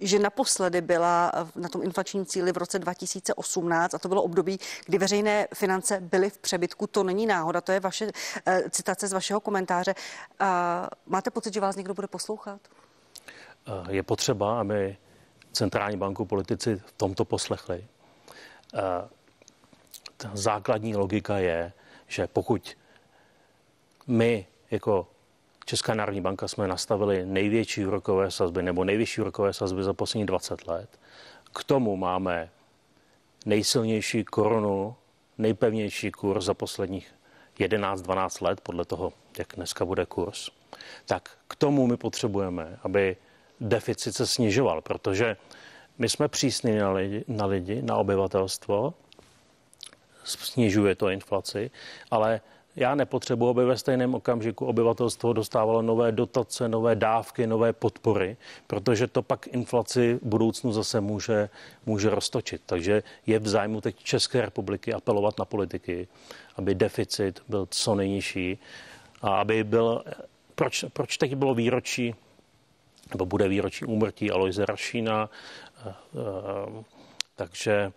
že 0.02 0.20
naposledy 0.20 0.82
byla 0.82 1.32
na 1.56 1.70
tom 1.70 1.84
inflačním 1.84 2.26
cíli 2.26 2.52
v 2.52 2.58
roce 2.58 2.80
2018 2.80 3.94
a 3.94 4.00
to 4.00 4.08
bylo 4.08 4.24
období, 4.24 4.60
kdy 4.86 4.98
veřejné 4.98 5.48
finance 5.54 6.00
byly 6.00 6.30
v 6.30 6.38
přebytku. 6.38 6.88
To 6.88 7.04
není 7.04 7.26
náhoda, 7.26 7.62
to 7.62 7.72
je 7.72 7.80
vaše 7.80 8.06
uh, 8.06 8.12
citace 8.70 9.08
z 9.08 9.14
vašeho 9.14 9.40
komentáře. 9.40 9.96
Uh, 10.42 10.48
máte 11.06 11.32
pocit, 11.32 11.54
že 11.54 11.60
vás 11.60 11.76
někdo 11.76 11.94
bude 11.94 12.08
poslouchat? 12.08 12.62
Je 13.90 14.04
potřeba, 14.04 14.60
aby 14.60 14.98
centrální 15.52 15.98
banku 15.98 16.26
politici 16.26 16.82
v 16.86 16.92
tomto 16.92 17.26
poslechli. 17.26 17.86
Ta 20.18 20.32
základní 20.34 20.96
logika 20.96 21.38
je, 21.38 21.74
že 22.08 22.28
pokud 22.28 22.78
my 24.08 24.48
jako 24.72 25.08
Česká 25.66 25.94
národní 25.94 26.22
banka 26.22 26.48
jsme 26.48 26.68
nastavili 26.68 27.26
největší 27.26 27.86
úrokové 27.86 28.32
sazby 28.32 28.64
nebo 28.64 28.84
nejvyšší 28.84 29.22
úrokové 29.22 29.54
sazby 29.54 29.84
za 29.84 29.94
poslední 29.94 30.26
20 30.26 30.68
let. 30.68 31.00
K 31.54 31.64
tomu 31.64 31.96
máme 31.96 32.50
nejsilnější 33.46 34.24
korunu, 34.24 34.96
nejpevnější 35.38 36.12
kurz 36.12 36.46
za 36.46 36.54
posledních 36.54 37.16
11-12 37.60 38.46
let, 38.46 38.62
podle 38.62 38.86
toho, 38.86 39.14
jak 39.38 39.54
dneska 39.56 39.86
bude 39.86 40.06
kurz. 40.06 40.50
Tak 41.06 41.38
k 41.48 41.56
tomu 41.56 41.88
my 41.88 41.98
potřebujeme, 41.98 42.80
aby 42.84 43.18
deficit 43.62 44.16
se 44.16 44.28
snižoval, 44.28 44.82
protože 44.82 45.38
my 45.98 46.10
jsme 46.10 46.28
přísní 46.28 46.78
na 46.78 46.92
lidi, 46.92 47.24
na, 47.28 47.46
lidi, 47.46 47.82
na 47.82 47.96
obyvatelstvo, 47.98 48.94
snižuje 50.24 50.96
to 50.96 51.10
inflaci, 51.10 51.72
ale 52.12 52.42
já 52.76 52.96
nepotřebuji, 52.96 53.50
aby 53.50 53.66
ve 53.66 53.78
stejném 53.78 54.16
okamžiku 54.16 54.66
obyvatelstvo 54.66 55.34
dostávalo 55.34 55.82
nové 55.82 56.12
dotace, 56.12 56.70
nové 56.70 56.96
dávky, 56.96 57.48
nové 57.48 57.74
podpory, 57.74 58.38
protože 58.68 59.08
to 59.08 59.22
pak 59.22 59.48
inflaci 59.48 60.20
v 60.22 60.26
budoucnu 60.26 60.72
zase 60.72 61.02
může, 61.02 61.50
může 61.86 62.10
roztočit. 62.10 62.62
Takže 62.66 63.04
je 63.28 63.40
v 63.40 63.48
zájmu 63.48 63.82
teď 63.82 64.04
České 64.04 64.42
republiky 64.42 64.94
apelovat 64.94 65.40
na 65.40 65.46
politiky, 65.46 66.08
aby 66.56 66.76
deficit 66.76 67.44
byl 67.48 67.68
co 67.72 67.96
nejnižší 67.96 68.58
a 69.22 69.36
aby 69.36 69.64
byl, 69.64 70.04
proč, 70.56 70.86
proč 70.94 71.18
teď 71.18 71.36
bylo 71.36 71.54
výročí, 71.54 72.16
nebo 73.12 73.26
bude 73.26 73.48
výročí 73.48 73.86
úmrtí 73.86 74.32
Aloise 74.32 74.66
Rašína, 74.66 75.30
eh, 75.86 75.90
eh, 75.90 76.84
takže 77.36 77.92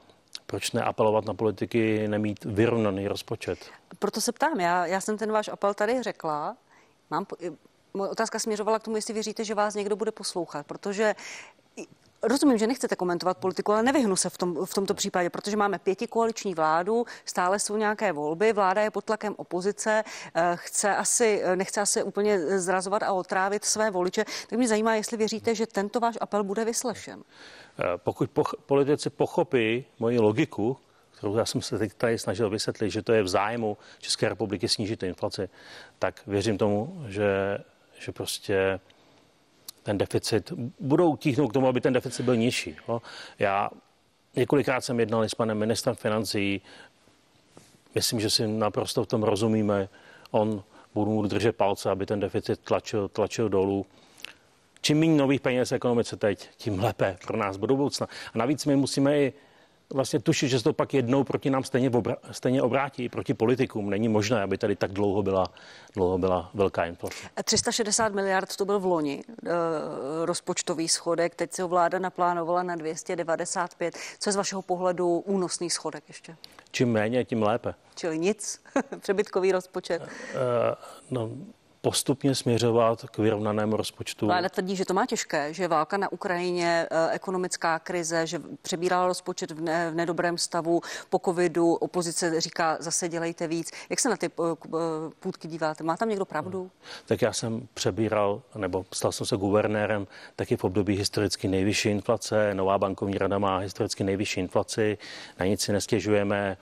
proč 0.47 0.73
neapelovat 0.73 1.25
na 1.25 1.35
politiky, 1.35 2.09
nemít 2.09 2.45
vyrovnaný 2.45 3.09
rozpočet? 3.09 3.59
Proto 3.99 4.21
se 4.21 4.33
ptám, 4.33 4.61
já, 4.61 4.87
já 4.87 5.01
jsem 5.01 5.19
ten 5.19 5.33
váš 5.33 5.49
apel 5.49 5.75
tady 5.75 6.03
řekla. 6.03 6.57
Mám, 7.11 7.27
moje 7.95 8.11
otázka 8.11 8.39
směřovala 8.39 8.79
k 8.79 8.83
tomu, 8.83 8.97
jestli 8.97 9.15
věříte, 9.15 9.45
že 9.45 9.55
vás 9.55 9.75
někdo 9.75 9.97
bude 9.97 10.13
poslouchat, 10.13 10.67
protože 10.67 11.15
Rozumím, 12.29 12.59
že 12.59 12.67
nechcete 12.67 12.97
komentovat 12.97 13.39
politiku, 13.39 13.73
ale 13.73 13.83
nevyhnu 13.83 14.17
se 14.17 14.31
v, 14.31 14.39
tom, 14.39 14.67
v 14.67 14.75
tomto 14.75 14.95
případě, 14.95 15.31
protože 15.31 15.57
máme 15.57 15.79
pěti 15.79 16.07
koaliční 16.07 16.55
vládu, 16.55 17.07
stále 17.25 17.59
jsou 17.59 17.77
nějaké 17.77 18.13
volby, 18.13 18.53
vláda 18.53 18.83
je 18.83 18.91
pod 18.91 19.05
tlakem 19.05 19.35
opozice, 19.37 20.05
eh, 20.35 20.53
chce 20.55 20.97
asi, 20.97 21.43
nechce 21.55 21.81
asi 21.81 22.03
úplně 22.03 22.59
zrazovat 22.59 23.03
a 23.03 23.13
otrávit 23.13 23.65
své 23.65 23.91
voliče. 23.91 24.25
Tak 24.25 24.59
mě 24.59 24.69
zajímá, 24.69 24.95
jestli 24.95 25.17
věříte, 25.17 25.55
že 25.55 25.67
tento 25.67 26.01
váš 26.01 26.19
apel 26.21 26.45
bude 26.45 26.65
vyslešen. 26.65 27.23
Eh, 27.79 27.85
pokud 27.97 28.31
poch- 28.31 28.57
politici 28.67 29.11
pochopí 29.11 29.85
moji 29.99 30.19
logiku, 30.19 30.77
kterou 31.11 31.37
já 31.37 31.45
jsem 31.45 31.63
se 31.63 31.79
teď 31.79 31.95
tady 31.95 32.19
snažil 32.19 32.51
vysvětlit, 32.51 32.91
že 32.91 33.03
to 33.03 33.13
je 33.13 33.23
v 33.23 33.29
zájmu 33.29 33.77
České 33.99 34.29
republiky 34.29 34.69
snížit 34.69 35.03
inflaci, 35.03 35.49
tak 35.99 36.23
věřím 36.27 36.59
tomu, 36.59 37.05
že, 37.09 37.59
že 37.99 38.13
prostě 38.13 38.81
ten 39.85 39.99
deficit, 39.99 40.53
budou 40.81 41.17
tíhnout 41.17 41.51
k 41.51 41.53
tomu, 41.53 41.69
aby 41.69 41.81
ten 41.81 41.93
deficit 41.93 42.23
byl 42.23 42.37
nižší. 42.37 42.77
Jo. 42.89 43.03
Já 43.39 43.71
několikrát 44.37 44.81
jsem 44.81 45.01
jednal 45.01 45.23
s 45.23 45.35
panem 45.35 45.59
ministrem 45.59 45.95
financí, 45.95 46.63
myslím, 47.95 48.21
že 48.21 48.31
si 48.31 48.47
naprosto 48.47 49.05
v 49.05 49.07
tom 49.07 49.23
rozumíme. 49.23 49.89
On 50.31 50.63
budu 50.95 51.23
držet 51.23 51.57
palce, 51.57 51.91
aby 51.91 52.07
ten 52.07 52.21
deficit 52.21 52.61
tlačil, 52.61 53.09
tlačil 53.09 53.49
dolů 53.49 53.87
čím 54.85 55.01
méně 55.01 55.17
nových 55.17 55.41
peněz 55.41 55.73
ekonomice 55.73 56.17
teď, 56.17 56.49
tím 56.57 56.81
lépe 56.81 57.17
pro 57.27 57.37
nás 57.39 57.57
do 57.57 57.67
budoucna. 57.67 58.07
A 58.35 58.39
navíc 58.39 58.67
my 58.67 58.77
musíme 58.77 59.19
i 59.19 59.33
vlastně 59.95 60.21
tušit, 60.21 60.49
že 60.49 60.59
se 60.59 60.65
to 60.65 60.73
pak 60.73 60.95
jednou 60.95 61.25
proti 61.25 61.51
nám 61.51 61.65
stejně, 61.65 61.91
obra, 61.91 62.17
stejně 62.31 62.63
obrátí, 62.63 63.09
proti 63.09 63.35
politikům. 63.35 63.91
Není 63.91 64.09
možné, 64.09 64.43
aby 64.43 64.59
tady 64.59 64.77
tak 64.77 64.93
dlouho 64.93 65.23
byla, 65.23 65.47
dlouho 65.95 66.19
byla 66.19 66.51
velká 66.55 66.85
inflace. 66.85 67.17
360 67.45 68.15
miliard 68.15 68.57
to 68.57 68.65
byl 68.65 68.81
v 68.81 68.85
loni 68.85 69.25
e, 69.29 69.51
rozpočtový 70.27 70.89
schodek, 70.89 71.35
teď 71.35 71.53
se 71.53 71.63
ho 71.63 71.69
vláda 71.69 71.99
naplánovala 71.99 72.63
na 72.63 72.77
295. 72.77 73.95
Co 74.19 74.29
je 74.29 74.33
z 74.33 74.37
vašeho 74.37 74.63
pohledu 74.63 75.19
únosný 75.19 75.71
schodek 75.71 76.05
ještě? 76.09 76.37
Čím 76.71 76.93
méně, 76.93 77.25
tím 77.25 77.43
lépe. 77.43 77.75
Čili 77.95 78.19
nic, 78.19 78.61
přebytkový 79.01 79.53
rozpočet. 79.53 80.03
E, 80.03 80.07
no, 81.11 81.31
postupně 81.85 82.35
směřovat 82.35 83.03
k 83.03 83.19
vyrovnanému 83.19 83.77
rozpočtu. 83.77 84.27
Vláda 84.27 84.49
tvrdí, 84.49 84.77
že 84.77 84.85
to 84.85 84.95
má 84.95 85.07
těžké, 85.07 85.55
že 85.55 85.69
válka 85.69 85.97
na 85.97 86.13
Ukrajině, 86.13 86.87
eh, 86.91 87.11
ekonomická 87.13 87.79
krize, 87.79 88.27
že 88.27 88.41
přebírala 88.63 89.07
rozpočet 89.07 89.51
v, 89.51 89.61
ne, 89.61 89.91
v 89.91 89.95
nedobrém 89.95 90.39
stavu 90.39 90.81
po 91.11 91.19
covidu. 91.25 91.75
Opozice 91.75 92.41
říká, 92.41 92.77
zase 92.81 93.09
dělejte 93.09 93.47
víc. 93.49 93.71
Jak 93.91 94.01
se 94.01 94.09
na 94.09 94.17
ty 94.17 94.27
eh, 94.27 94.43
eh, 94.67 94.79
půdky 95.21 95.49
díváte? 95.49 95.85
Má 95.85 95.97
tam 95.97 96.09
někdo 96.09 96.25
pravdu? 96.25 96.63
No. 96.63 96.71
Tak 97.07 97.23
já 97.23 97.33
jsem 97.33 97.69
přebíral, 97.75 98.43
nebo 98.55 98.87
stal 98.93 99.13
jsem 99.13 99.27
se 99.27 99.37
guvernérem 99.37 100.07
taky 100.37 100.57
v 100.57 100.65
období 100.65 100.97
historicky 100.97 101.49
nejvyšší 101.49 101.89
inflace. 101.89 102.55
Nová 102.55 102.79
bankovní 102.79 103.19
rada 103.19 103.39
má 103.39 103.59
historicky 103.59 104.05
nejvyšší 104.05 104.41
inflaci. 104.41 104.99
Na 105.39 105.47
nic 105.47 105.61
si 105.61 105.73
nestěžujeme. 105.73 106.57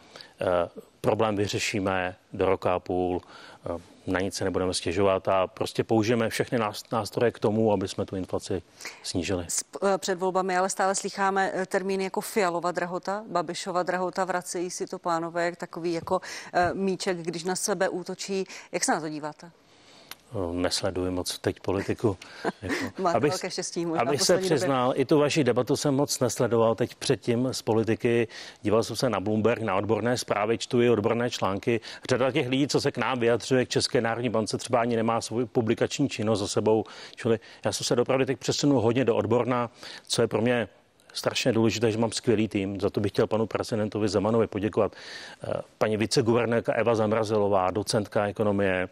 Problém 1.00 1.36
vyřešíme 1.36 2.16
do 2.32 2.46
roka 2.46 2.74
a 2.74 2.78
půl 2.78 3.22
na 4.06 4.20
nic 4.20 4.34
se 4.34 4.44
nebudeme 4.44 4.74
stěžovat 4.74 5.28
a 5.28 5.46
prostě 5.46 5.84
použijeme 5.84 6.28
všechny 6.28 6.58
nástroje 6.92 7.32
k 7.32 7.38
tomu, 7.38 7.72
aby 7.72 7.88
jsme 7.88 8.06
tu 8.06 8.16
inflaci 8.16 8.62
snížili. 9.02 9.46
Eh, 9.84 9.98
před 9.98 10.18
volbami 10.18 10.56
ale 10.56 10.70
stále 10.70 10.94
slycháme 10.94 11.50
eh, 11.54 11.66
termíny 11.66 12.04
jako 12.04 12.20
Fialova 12.20 12.72
drahota, 12.72 13.24
Babišova 13.28 13.82
drahota, 13.82 14.24
vracejí 14.24 14.70
si 14.70 14.86
to 14.86 14.98
pánové, 14.98 15.56
takový 15.56 15.92
jako 15.92 16.20
eh, 16.52 16.74
míček, 16.74 17.16
když 17.16 17.44
na 17.44 17.56
sebe 17.56 17.88
útočí. 17.88 18.44
Jak 18.72 18.84
se 18.84 18.92
na 18.92 19.00
to 19.00 19.08
díváte? 19.08 19.50
Nesleduji 20.52 21.10
moc 21.10 21.38
teď 21.38 21.60
politiku. 21.60 22.16
Jako, 22.62 23.02
Máte 23.02 23.16
abych, 23.16 23.30
velké 23.30 23.50
štěstí, 23.50 23.86
možná 23.86 24.02
abych 24.02 24.22
se 24.22 24.38
přiznal, 24.38 24.88
době. 24.88 25.02
i 25.02 25.04
tu 25.04 25.18
vaši 25.18 25.44
debatu 25.44 25.76
jsem 25.76 25.94
moc 25.94 26.20
nesledoval 26.20 26.74
teď 26.74 26.94
předtím 26.94 27.48
z 27.52 27.62
politiky. 27.62 28.28
Díval 28.62 28.82
jsem 28.82 28.96
se 28.96 29.10
na 29.10 29.20
Bloomberg, 29.20 29.62
na 29.62 29.74
odborné 29.74 30.18
zprávy, 30.18 30.58
čtu 30.58 30.82
i 30.82 30.90
odborné 30.90 31.30
články. 31.30 31.80
Řada 32.10 32.32
těch 32.32 32.48
lidí, 32.48 32.68
co 32.68 32.80
se 32.80 32.92
k 32.92 32.98
nám 32.98 33.20
vyjadřuje, 33.20 33.66
k 33.66 33.68
České 33.68 34.00
národní 34.00 34.28
bance, 34.28 34.58
třeba 34.58 34.80
ani 34.80 34.96
nemá 34.96 35.20
svou 35.20 35.46
publikační 35.46 36.08
činnost 36.08 36.38
za 36.38 36.48
sebou. 36.48 36.84
Čili 37.16 37.40
já 37.64 37.72
jsem 37.72 37.84
se 37.84 37.96
opravdu 37.96 38.24
teď 38.24 38.38
přesunul 38.38 38.80
hodně 38.80 39.04
do 39.04 39.16
odborná, 39.16 39.70
co 40.08 40.22
je 40.22 40.28
pro 40.28 40.42
mě 40.42 40.68
strašně 41.12 41.52
důležité, 41.52 41.92
že 41.92 41.98
mám 41.98 42.12
skvělý 42.12 42.48
tým. 42.48 42.80
Za 42.80 42.90
to 42.90 43.00
bych 43.00 43.12
chtěl 43.12 43.26
panu 43.26 43.46
prezidentovi 43.46 44.08
Zemanovi 44.08 44.46
poděkovat. 44.46 44.92
Eh, 45.44 45.52
paní 45.78 45.96
viceguvernérka 45.96 46.72
Eva 46.72 46.94
Zamrazilová, 46.94 47.70
docentka 47.70 48.26
ekonomie, 48.26 48.88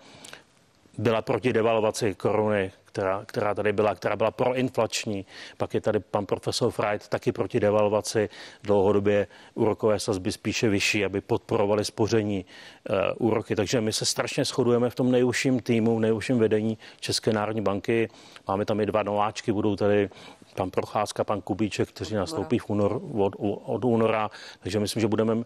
byla 1.00 1.22
proti 1.22 1.52
devalvaci 1.52 2.14
koruny, 2.14 2.72
která, 2.84 3.22
která 3.26 3.54
tady 3.54 3.72
byla, 3.72 3.94
která 3.94 4.16
byla 4.16 4.30
proinflační. 4.30 5.26
Pak 5.56 5.74
je 5.74 5.80
tady 5.80 6.00
pan 6.00 6.26
profesor 6.26 6.70
Freud 6.70 7.08
taky 7.08 7.32
proti 7.32 7.60
devalvaci. 7.60 8.28
Dlouhodobě 8.62 9.26
úrokové 9.54 10.00
sazby 10.00 10.32
spíše 10.32 10.68
vyšší, 10.68 11.04
aby 11.04 11.20
podporovali 11.20 11.84
spoření 11.84 12.44
uh, 12.44 12.96
úroky. 13.28 13.56
Takže 13.56 13.80
my 13.80 13.92
se 13.92 14.04
strašně 14.04 14.44
shodujeme 14.44 14.90
v 14.90 14.94
tom 14.94 15.10
nejužším 15.10 15.60
týmu, 15.60 15.96
v 15.96 16.00
nejužším 16.00 16.38
vedení 16.38 16.78
České 17.00 17.32
národní 17.32 17.62
banky. 17.62 18.08
Máme 18.48 18.64
tam 18.64 18.80
i 18.80 18.86
dva 18.86 19.02
nováčky, 19.02 19.52
budou 19.52 19.76
tady 19.76 20.10
pan 20.54 20.70
Procházka, 20.70 21.24
pan 21.24 21.40
Kubíček, 21.40 21.88
kteří 21.88 22.14
nastoupí 22.14 22.58
v 22.58 22.70
únor, 22.70 23.00
od, 23.14 23.32
od 23.64 23.84
února. 23.84 24.30
Takže 24.60 24.80
myslím, 24.80 25.00
že 25.00 25.08
budeme 25.08 25.36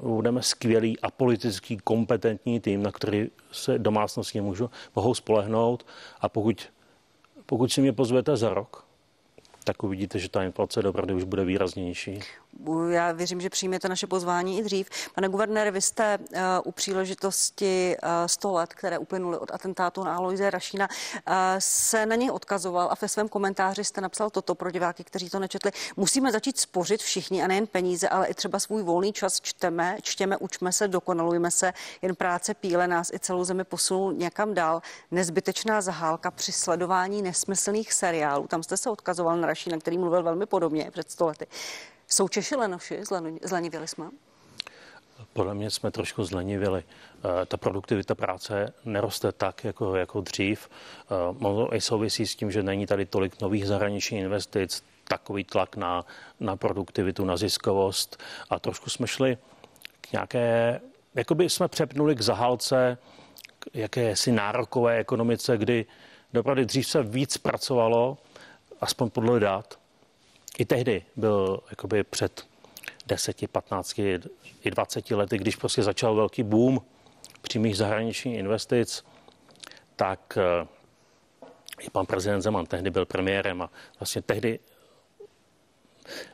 budeme 0.00 0.42
skvělý 0.42 1.00
a 1.00 1.10
politický 1.10 1.76
kompetentní 1.76 2.60
tým, 2.60 2.82
na 2.82 2.92
který 2.92 3.28
se 3.52 3.78
domácnosti 3.78 4.40
můžu, 4.40 4.70
mohou 4.96 5.14
spolehnout 5.14 5.86
a 6.20 6.28
pokud, 6.28 6.72
pokud 7.46 7.72
si 7.72 7.80
mě 7.80 7.92
pozvete 7.92 8.36
za 8.36 8.54
rok, 8.54 8.86
tak 9.64 9.82
uvidíte, 9.82 10.18
že 10.18 10.28
ta 10.28 10.42
inflace 10.42 10.80
opravdu 10.80 11.16
už 11.16 11.24
bude 11.24 11.44
výraznější. 11.44 12.20
Já 12.88 13.12
věřím, 13.12 13.40
že 13.40 13.50
přijměte 13.50 13.88
naše 13.88 14.06
pozvání 14.06 14.58
i 14.58 14.62
dřív. 14.62 14.88
Pane 15.14 15.28
guvernére, 15.28 15.70
vy 15.70 15.80
jste 15.80 16.18
uh, 16.18 16.38
u 16.64 16.72
příležitosti 16.72 17.96
uh, 18.02 18.08
100 18.26 18.52
let, 18.52 18.74
které 18.74 18.98
uplynuly 18.98 19.38
od 19.38 19.50
atentátu 19.54 20.04
na 20.04 20.16
Aloise 20.16 20.50
Rašína, 20.50 20.88
uh, 20.88 21.34
se 21.58 22.06
na 22.06 22.16
něj 22.16 22.30
odkazoval 22.30 22.88
a 22.90 22.94
ve 23.02 23.08
svém 23.08 23.28
komentáři 23.28 23.84
jste 23.84 24.00
napsal 24.00 24.30
toto 24.30 24.54
pro 24.54 24.70
diváky, 24.70 25.04
kteří 25.04 25.30
to 25.30 25.38
nečetli. 25.38 25.72
Musíme 25.96 26.32
začít 26.32 26.60
spořit 26.60 27.02
všichni 27.02 27.42
a 27.42 27.46
nejen 27.46 27.66
peníze, 27.66 28.08
ale 28.08 28.26
i 28.26 28.34
třeba 28.34 28.58
svůj 28.58 28.82
volný 28.82 29.12
čas 29.12 29.40
čteme, 29.40 29.96
čtěme, 30.02 30.36
učme 30.36 30.72
se, 30.72 30.88
dokonalujme 30.88 31.50
se. 31.50 31.72
Jen 32.02 32.14
práce 32.16 32.54
píle 32.54 32.88
nás 32.88 33.10
i 33.12 33.18
celou 33.18 33.44
zemi 33.44 33.64
posunul 33.64 34.12
někam 34.12 34.54
dál. 34.54 34.82
Nezbytečná 35.10 35.80
zahálka 35.80 36.30
při 36.30 36.52
sledování 36.52 37.22
nesmyslných 37.22 37.92
seriálů. 37.92 38.46
Tam 38.46 38.62
jste 38.62 38.76
se 38.76 38.90
odkazoval 38.90 39.36
na 39.36 39.46
Rašína, 39.46 39.78
který 39.78 39.98
mluvil 39.98 40.22
velmi 40.22 40.46
podobně 40.46 40.90
před 40.90 41.10
100 41.10 41.26
lety. 41.26 41.46
Jsou 42.12 42.28
Češi 42.28 42.56
lenoši? 42.56 43.00
Zlenivěli 43.42 43.88
jsme? 43.88 44.04
Podle 45.32 45.54
mě 45.54 45.70
jsme 45.70 45.90
trošku 45.90 46.24
zlenivěli. 46.24 46.84
Eh, 47.42 47.46
ta 47.46 47.56
produktivita 47.56 48.14
práce 48.14 48.72
neroste 48.84 49.32
tak, 49.32 49.64
jako, 49.64 49.96
jako 49.96 50.20
dřív. 50.20 50.68
Eh, 50.70 51.14
Možná 51.38 51.74
i 51.74 51.80
souvisí 51.80 52.26
s 52.26 52.36
tím, 52.36 52.50
že 52.50 52.62
není 52.62 52.86
tady 52.86 53.06
tolik 53.06 53.40
nových 53.40 53.66
zahraničních 53.66 54.20
investic, 54.22 54.84
takový 55.04 55.44
tlak 55.44 55.76
na, 55.76 56.04
na 56.40 56.56
produktivitu, 56.56 57.24
na 57.24 57.36
ziskovost 57.36 58.22
a 58.50 58.58
trošku 58.58 58.90
jsme 58.90 59.06
šli 59.06 59.38
k 60.00 60.12
nějaké, 60.12 60.80
jako 61.14 61.34
by 61.34 61.48
jsme 61.50 61.68
přepnuli 61.68 62.14
k 62.14 62.20
zahálce, 62.20 62.98
k 63.58 63.66
jakési 63.74 64.32
nárokové 64.32 64.98
ekonomice, 64.98 65.58
kdy 65.58 65.86
opravdu 66.38 66.64
dřív 66.64 66.86
se 66.86 67.02
víc 67.02 67.38
pracovalo, 67.38 68.18
aspoň 68.80 69.10
podle 69.10 69.40
dat, 69.40 69.78
i 70.60 70.64
tehdy 70.64 71.02
byl 71.16 71.62
jakoby 71.70 72.04
před 72.04 72.46
10, 73.06 73.50
15 73.52 73.98
i 73.98 74.20
20 74.70 75.10
lety, 75.10 75.38
když 75.38 75.56
prostě 75.56 75.82
začal 75.82 76.14
velký 76.14 76.42
boom 76.42 76.80
přímých 77.40 77.76
zahraničních 77.76 78.38
investic, 78.38 79.04
tak 79.96 80.38
eh, 80.40 80.66
i 81.80 81.90
pan 81.90 82.06
prezident 82.06 82.42
Zeman 82.42 82.66
tehdy 82.66 82.90
byl 82.90 83.06
premiérem 83.06 83.62
a 83.62 83.70
vlastně 84.00 84.22
tehdy 84.22 84.58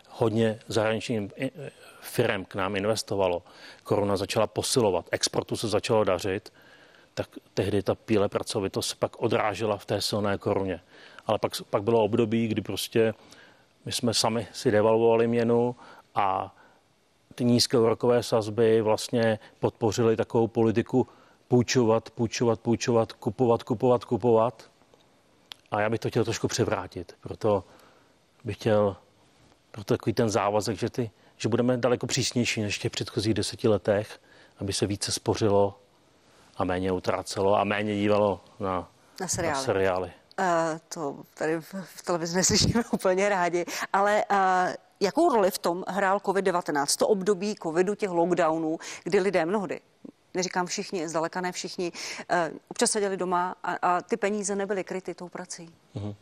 hodně 0.09 0.59
zahraničních 0.69 1.33
firm 2.01 2.45
k 2.45 2.55
nám 2.55 2.77
investovalo. 2.77 3.43
Koruna 3.83 4.17
začala 4.17 4.47
posilovat, 4.47 5.09
exportu 5.11 5.57
se 5.57 5.69
začalo 5.69 6.05
dařit, 6.05 6.53
tak 7.15 7.29
tehdy 7.55 7.83
ta 7.83 7.95
píle 7.95 8.29
pracovitost 8.29 8.95
pak 8.95 9.23
odrážela 9.23 9.77
v 9.77 9.87
té 9.87 10.01
silné 10.01 10.39
koruně. 10.39 10.81
Ale 11.27 11.39
pak, 11.39 11.53
pak 11.71 11.83
bylo 11.83 12.05
období, 12.05 12.49
kdy 12.49 12.63
prostě 12.63 13.15
my 13.87 13.93
jsme 13.93 14.15
sami 14.15 14.47
si 14.53 14.71
devalvovali 14.71 15.29
měnu 15.29 15.77
a 16.15 16.55
ty 17.35 17.45
nízké 17.45 17.79
úrokové 17.79 18.23
sazby 18.23 18.81
vlastně 18.81 19.39
podpořily 19.61 20.17
takovou 20.17 20.49
politiku 20.49 21.09
půjčovat, 21.49 22.11
půjčovat, 22.11 22.61
půjčovat, 22.61 23.13
kupovat, 23.13 23.63
kupovat, 23.63 24.05
kupovat. 24.05 24.71
A 25.71 25.81
já 25.81 25.91
bych 25.91 26.01
to 26.01 26.09
chtěl 26.09 26.25
trošku 26.25 26.49
převrátit. 26.49 27.17
Proto 27.21 27.65
bych 28.45 28.57
chtěl 28.57 28.97
proto 29.71 29.95
takový 29.95 30.13
ten 30.13 30.31
závazek, 30.31 30.79
že, 30.79 30.91
ty, 30.91 31.11
že 31.37 31.49
budeme 31.49 31.77
daleko 31.77 32.07
přísnější 32.07 32.63
než 32.63 32.79
v 32.79 32.83
těch 32.83 32.93
předchozích 32.93 33.35
deseti 33.35 33.69
letech, 33.69 34.21
aby 34.59 34.73
se 34.73 34.87
více 34.87 35.13
spořilo 35.13 35.79
a 36.57 36.65
méně 36.65 36.93
utrácelo 36.93 37.59
a 37.59 37.65
méně 37.65 37.97
dívalo 37.97 38.41
na, 38.61 38.89
na 39.21 39.29
seriály. 39.29 39.57
Na 39.59 39.63
seriály. 39.63 40.13
To 40.89 41.23
tady 41.35 41.61
v 41.83 42.03
televizi 42.05 42.37
neslyšíme 42.37 42.83
úplně 42.93 43.29
rádi, 43.29 43.65
ale 43.93 44.25
uh, 44.31 44.37
jakou 45.01 45.35
roli 45.35 45.51
v 45.51 45.59
tom 45.59 45.85
hrál 45.89 46.19
COVID-19, 46.19 46.99
to 46.99 47.09
období 47.09 47.55
covidu, 47.63 47.95
těch 47.95 48.11
lockdownů, 48.11 48.79
kdy 49.05 49.21
lidé 49.21 49.47
mnohdy 49.47 49.81
neříkám 50.35 50.67
všichni, 50.67 51.09
zdaleka 51.09 51.41
ne 51.41 51.53
všichni, 51.53 51.93
uh, 52.31 52.59
občas 52.69 52.91
seděli 52.91 53.17
doma 53.17 53.57
a, 53.63 53.75
a 53.83 54.03
ty 54.03 54.17
peníze 54.17 54.57
nebyly 54.57 54.85
kryty 54.85 55.15
tou 55.15 55.29
prací. 55.29 55.75
Uh, 55.95 56.13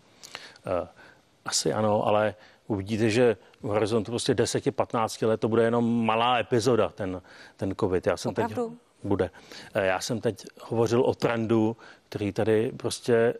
asi 1.44 1.72
ano, 1.72 2.06
ale 2.06 2.34
uvidíte, 2.66 3.10
že 3.10 3.36
v 3.62 3.66
horizontu 3.66 4.12
prostě 4.12 4.34
10-15 4.34 5.26
let 5.26 5.40
to 5.40 5.48
bude 5.48 5.62
jenom 5.62 6.06
malá 6.06 6.38
epizoda, 6.38 6.88
ten, 6.88 7.22
ten 7.56 7.74
covid. 7.80 8.06
Já 8.06 8.16
jsem 8.16 8.30
Opravdu? 8.30 8.68
teď 8.68 8.78
bude. 9.04 9.30
Já 9.74 10.00
jsem 10.00 10.20
teď 10.20 10.46
hovořil 10.60 11.00
o 11.00 11.14
trendu, 11.14 11.76
který 12.08 12.32
tady 12.32 12.72
prostě 12.76 13.34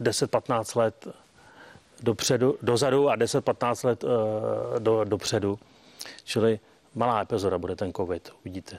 10-15 0.00 0.78
let 0.78 1.08
dopředu, 2.02 2.58
dozadu 2.62 3.10
a 3.10 3.16
10-15 3.16 3.86
let 3.86 4.04
uh, 4.04 4.10
do, 4.78 5.04
dopředu. 5.04 5.58
Čili 6.24 6.60
malá 6.94 7.20
epizoda 7.22 7.58
bude 7.58 7.76
ten 7.76 7.92
covid, 7.92 8.32
uvidíte. 8.40 8.78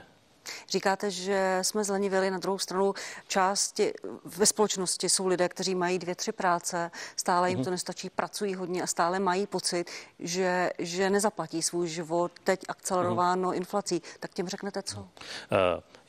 Říkáte, 0.68 1.10
že 1.10 1.58
jsme 1.62 1.84
zlenivěli 1.84 2.30
na 2.30 2.38
druhou 2.38 2.58
stranu 2.58 2.94
části 3.28 3.92
ve 4.24 4.46
společnosti 4.46 5.08
jsou 5.08 5.26
lidé, 5.26 5.48
kteří 5.48 5.74
mají 5.74 5.98
dvě, 5.98 6.14
tři 6.14 6.32
práce, 6.32 6.90
stále 7.16 7.50
jim 7.50 7.64
to 7.64 7.70
nestačí, 7.70 8.10
pracují 8.10 8.54
hodně 8.54 8.82
a 8.82 8.86
stále 8.86 9.18
mají 9.18 9.46
pocit, 9.46 9.90
že, 10.18 10.70
že 10.78 11.10
nezaplatí 11.10 11.62
svůj 11.62 11.88
život 11.88 12.32
teď 12.44 12.60
akcelerováno 12.68 13.50
mm-hmm. 13.50 13.56
inflací. 13.56 14.02
Tak 14.20 14.34
těm 14.34 14.48
řeknete 14.48 14.82
co? 14.82 15.00
Uh, 15.00 15.06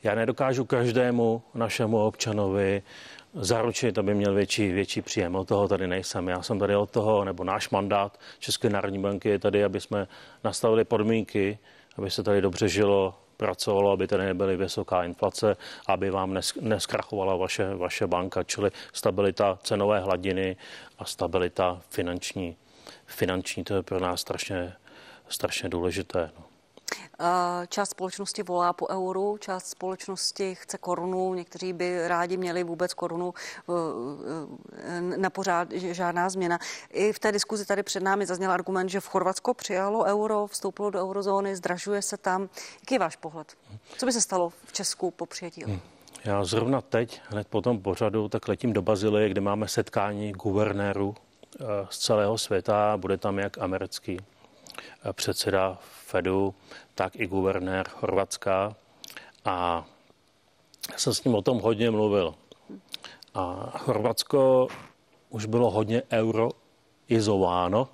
já 0.02 0.14
nedokážu 0.14 0.64
každému 0.64 1.42
našemu 1.54 2.06
občanovi 2.06 2.82
zaručit, 3.34 3.98
aby 3.98 4.14
měl 4.14 4.34
větší, 4.34 4.72
větší 4.72 5.02
příjem. 5.02 5.34
Od 5.34 5.48
toho 5.48 5.68
tady 5.68 5.86
nejsem. 5.86 6.28
Já 6.28 6.42
jsem 6.42 6.58
tady 6.58 6.76
od 6.76 6.90
toho, 6.90 7.24
nebo 7.24 7.44
náš 7.44 7.70
mandát 7.70 8.18
České 8.38 8.70
národní 8.70 8.98
banky 8.98 9.28
je 9.28 9.38
tady, 9.38 9.64
aby 9.64 9.80
jsme 9.80 10.08
nastavili 10.44 10.84
podmínky, 10.84 11.58
aby 11.96 12.10
se 12.10 12.22
tady 12.22 12.40
dobře 12.40 12.68
žilo, 12.68 13.21
pracovalo, 13.36 13.90
aby 13.90 14.06
tady 14.06 14.24
nebyly 14.24 14.56
vysoká 14.56 15.04
inflace, 15.04 15.56
aby 15.86 16.10
vám 16.10 16.38
neskrachovala 16.60 17.36
vaše, 17.36 17.74
vaše 17.74 18.06
banka, 18.06 18.42
čili 18.42 18.70
stabilita 18.92 19.58
cenové 19.62 20.00
hladiny 20.00 20.56
a 20.98 21.04
stabilita 21.04 21.80
finanční. 21.90 22.56
Finanční 23.06 23.64
to 23.64 23.74
je 23.74 23.82
pro 23.82 24.00
nás 24.00 24.20
strašně, 24.20 24.72
strašně 25.28 25.68
důležité. 25.68 26.30
No. 26.38 26.51
Část 27.68 27.90
společnosti 27.90 28.42
volá 28.42 28.72
po 28.72 28.88
euru, 28.88 29.36
část 29.38 29.66
společnosti 29.66 30.54
chce 30.54 30.78
korunu, 30.78 31.34
někteří 31.34 31.72
by 31.72 32.08
rádi 32.08 32.36
měli 32.36 32.64
vůbec 32.64 32.94
korunu 32.94 33.34
eh, 33.34 33.72
eh, 34.76 35.18
na 35.18 35.30
pořád 35.30 35.70
žádná 35.72 36.30
změna. 36.30 36.58
I 36.90 37.12
v 37.12 37.18
té 37.18 37.32
diskuzi 37.32 37.66
tady 37.66 37.82
před 37.82 38.02
námi 38.02 38.26
zazněl 38.26 38.50
argument, 38.50 38.88
že 38.88 39.00
v 39.00 39.08
Chorvatsko 39.08 39.54
přijalo 39.54 40.04
euro, 40.04 40.46
vstoupilo 40.46 40.90
do 40.90 41.00
eurozóny, 41.00 41.56
zdražuje 41.56 42.02
se 42.02 42.16
tam. 42.16 42.48
Jaký 42.80 42.94
je 42.94 42.98
váš 42.98 43.16
pohled? 43.16 43.52
Co 43.98 44.06
by 44.06 44.12
se 44.12 44.20
stalo 44.20 44.52
v 44.64 44.72
Česku 44.72 45.10
po 45.10 45.26
přijetí? 45.26 45.64
Hmm. 45.64 45.80
Já 46.24 46.44
zrovna 46.44 46.80
teď, 46.80 47.20
hned 47.28 47.48
po 47.48 47.60
tom 47.60 47.80
pořadu, 47.80 48.28
tak 48.28 48.48
letím 48.48 48.72
do 48.72 48.82
Bazilie, 48.82 49.28
kde 49.28 49.40
máme 49.40 49.68
setkání 49.68 50.32
guvernérů 50.32 51.14
eh, 51.60 51.64
z 51.90 51.98
celého 51.98 52.38
světa. 52.38 52.96
Bude 52.96 53.16
tam 53.16 53.38
jak 53.38 53.58
americký 53.58 54.18
předseda 55.12 55.78
Fedu, 55.82 56.54
tak 56.94 57.16
i 57.16 57.26
guvernér 57.26 57.88
Chorvatska. 57.88 58.76
A 59.44 59.84
jsem 60.96 61.14
s 61.14 61.24
ním 61.24 61.34
o 61.34 61.42
tom 61.42 61.60
hodně 61.60 61.90
mluvil. 61.90 62.34
A 63.34 63.72
Chorvatsko 63.78 64.68
už 65.30 65.46
bylo 65.46 65.70
hodně 65.70 66.02
euroizováno, 66.12 67.88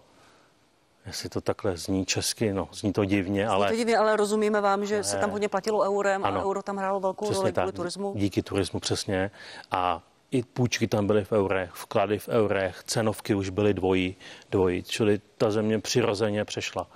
jestli 1.07 1.29
to 1.29 1.41
takhle 1.41 1.77
zní 1.77 2.07
česky, 2.07 2.53
no, 2.53 2.69
zní 2.73 2.93
to 2.93 3.05
divně, 3.05 3.43
zní 3.43 3.55
ale... 3.55 3.69
to 3.69 3.77
divně, 3.77 3.99
ale 3.99 4.17
rozumíme 4.17 4.61
vám, 4.61 4.87
že 4.87 4.97
ne. 4.97 5.05
se 5.05 5.17
tam 5.17 5.31
hodně 5.31 5.49
platilo 5.49 5.81
eurem 5.81 6.25
ano, 6.25 6.41
a 6.41 6.45
euro 6.45 6.63
tam 6.63 6.77
hrálo 6.77 7.01
velkou 7.01 7.33
roli 7.33 7.53
kvůli 7.53 7.73
turismu. 7.73 8.13
Díky 8.17 8.43
turismu, 8.43 8.81
přesně. 8.81 9.31
A 9.71 10.03
i 10.31 10.43
půjčky 10.43 10.87
tam 10.87 11.07
byly 11.07 11.25
v 11.25 11.33
eurech, 11.33 11.71
vklady 11.75 12.19
v 12.19 12.29
eurech, 12.29 12.83
cenovky 12.87 13.35
už 13.35 13.51
byly 13.51 13.75
dvojí, 13.75 14.17
dvojí, 14.51 14.83
čili 14.83 15.21
ta 15.39 15.51
země 15.51 15.79
přirozeně 15.79 16.45
přešla. 16.45 16.87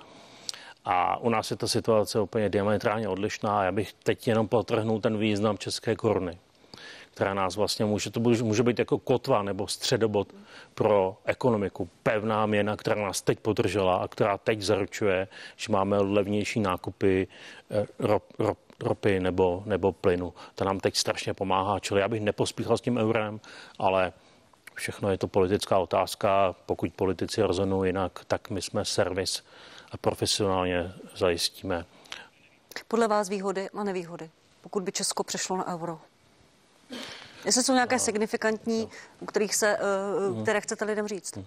A 0.85 1.17
u 1.17 1.29
nás 1.29 1.51
je 1.51 1.57
ta 1.57 1.67
situace 1.67 2.19
úplně 2.19 2.49
diametrálně 2.49 3.07
odlišná. 3.07 3.63
Já 3.63 3.71
bych 3.71 3.93
teď 3.93 4.27
jenom 4.27 4.47
potrhnul 4.47 5.01
ten 5.01 5.17
význam 5.17 5.57
české 5.57 5.95
koruny 5.95 6.37
která 7.13 7.33
nás 7.33 7.55
vlastně 7.55 7.85
může, 7.85 8.11
to 8.11 8.19
může 8.19 8.63
být 8.63 8.79
jako 8.79 8.97
kotva 8.97 9.43
nebo 9.43 9.67
středobod 9.67 10.33
pro 10.73 11.17
ekonomiku. 11.25 11.89
Pevná 12.03 12.45
měna, 12.45 12.77
která 12.77 13.01
nás 13.01 13.21
teď 13.21 13.39
podržela 13.39 13.95
a 13.95 14.07
která 14.07 14.37
teď 14.37 14.61
zaručuje, 14.61 15.27
že 15.55 15.71
máme 15.71 15.97
levnější 15.97 16.59
nákupy 16.59 17.27
eh, 17.71 17.85
rop, 17.99 18.23
rop, 18.39 18.57
ropy 18.79 19.19
nebo, 19.19 19.63
nebo 19.65 19.91
plynu. 19.91 20.33
To 20.55 20.63
nám 20.63 20.79
teď 20.79 20.97
strašně 20.97 21.33
pomáhá, 21.33 21.79
čili 21.79 22.01
já 22.01 22.07
bych 22.07 22.21
nepospíchal 22.21 22.77
s 22.77 22.81
tím 22.81 22.97
eurem, 22.97 23.39
ale 23.79 24.13
všechno 24.73 25.11
je 25.11 25.17
to 25.17 25.27
politická 25.27 25.77
otázka. 25.77 26.55
Pokud 26.65 26.93
politici 26.93 27.41
rozhodnou 27.41 27.83
jinak, 27.83 28.25
tak 28.27 28.49
my 28.49 28.61
jsme 28.61 28.85
servis 28.85 29.43
a 29.91 29.97
profesionálně 29.97 30.93
zajistíme. 31.15 31.85
Podle 32.87 33.07
vás 33.07 33.29
výhody 33.29 33.69
a 33.69 33.83
nevýhody, 33.83 34.29
pokud 34.61 34.83
by 34.83 34.91
Česko 34.91 35.23
přešlo 35.23 35.57
na 35.57 35.67
euro? 35.67 35.99
Jestli 37.45 37.63
jsou 37.63 37.73
nějaké 37.73 37.95
no. 37.95 37.99
signifikantní, 37.99 38.89
u 39.19 39.25
kterých 39.25 39.55
se, 39.55 39.77
uh, 40.29 40.43
které 40.43 40.61
chcete 40.61 40.85
lidem 40.85 41.07
říct? 41.07 41.37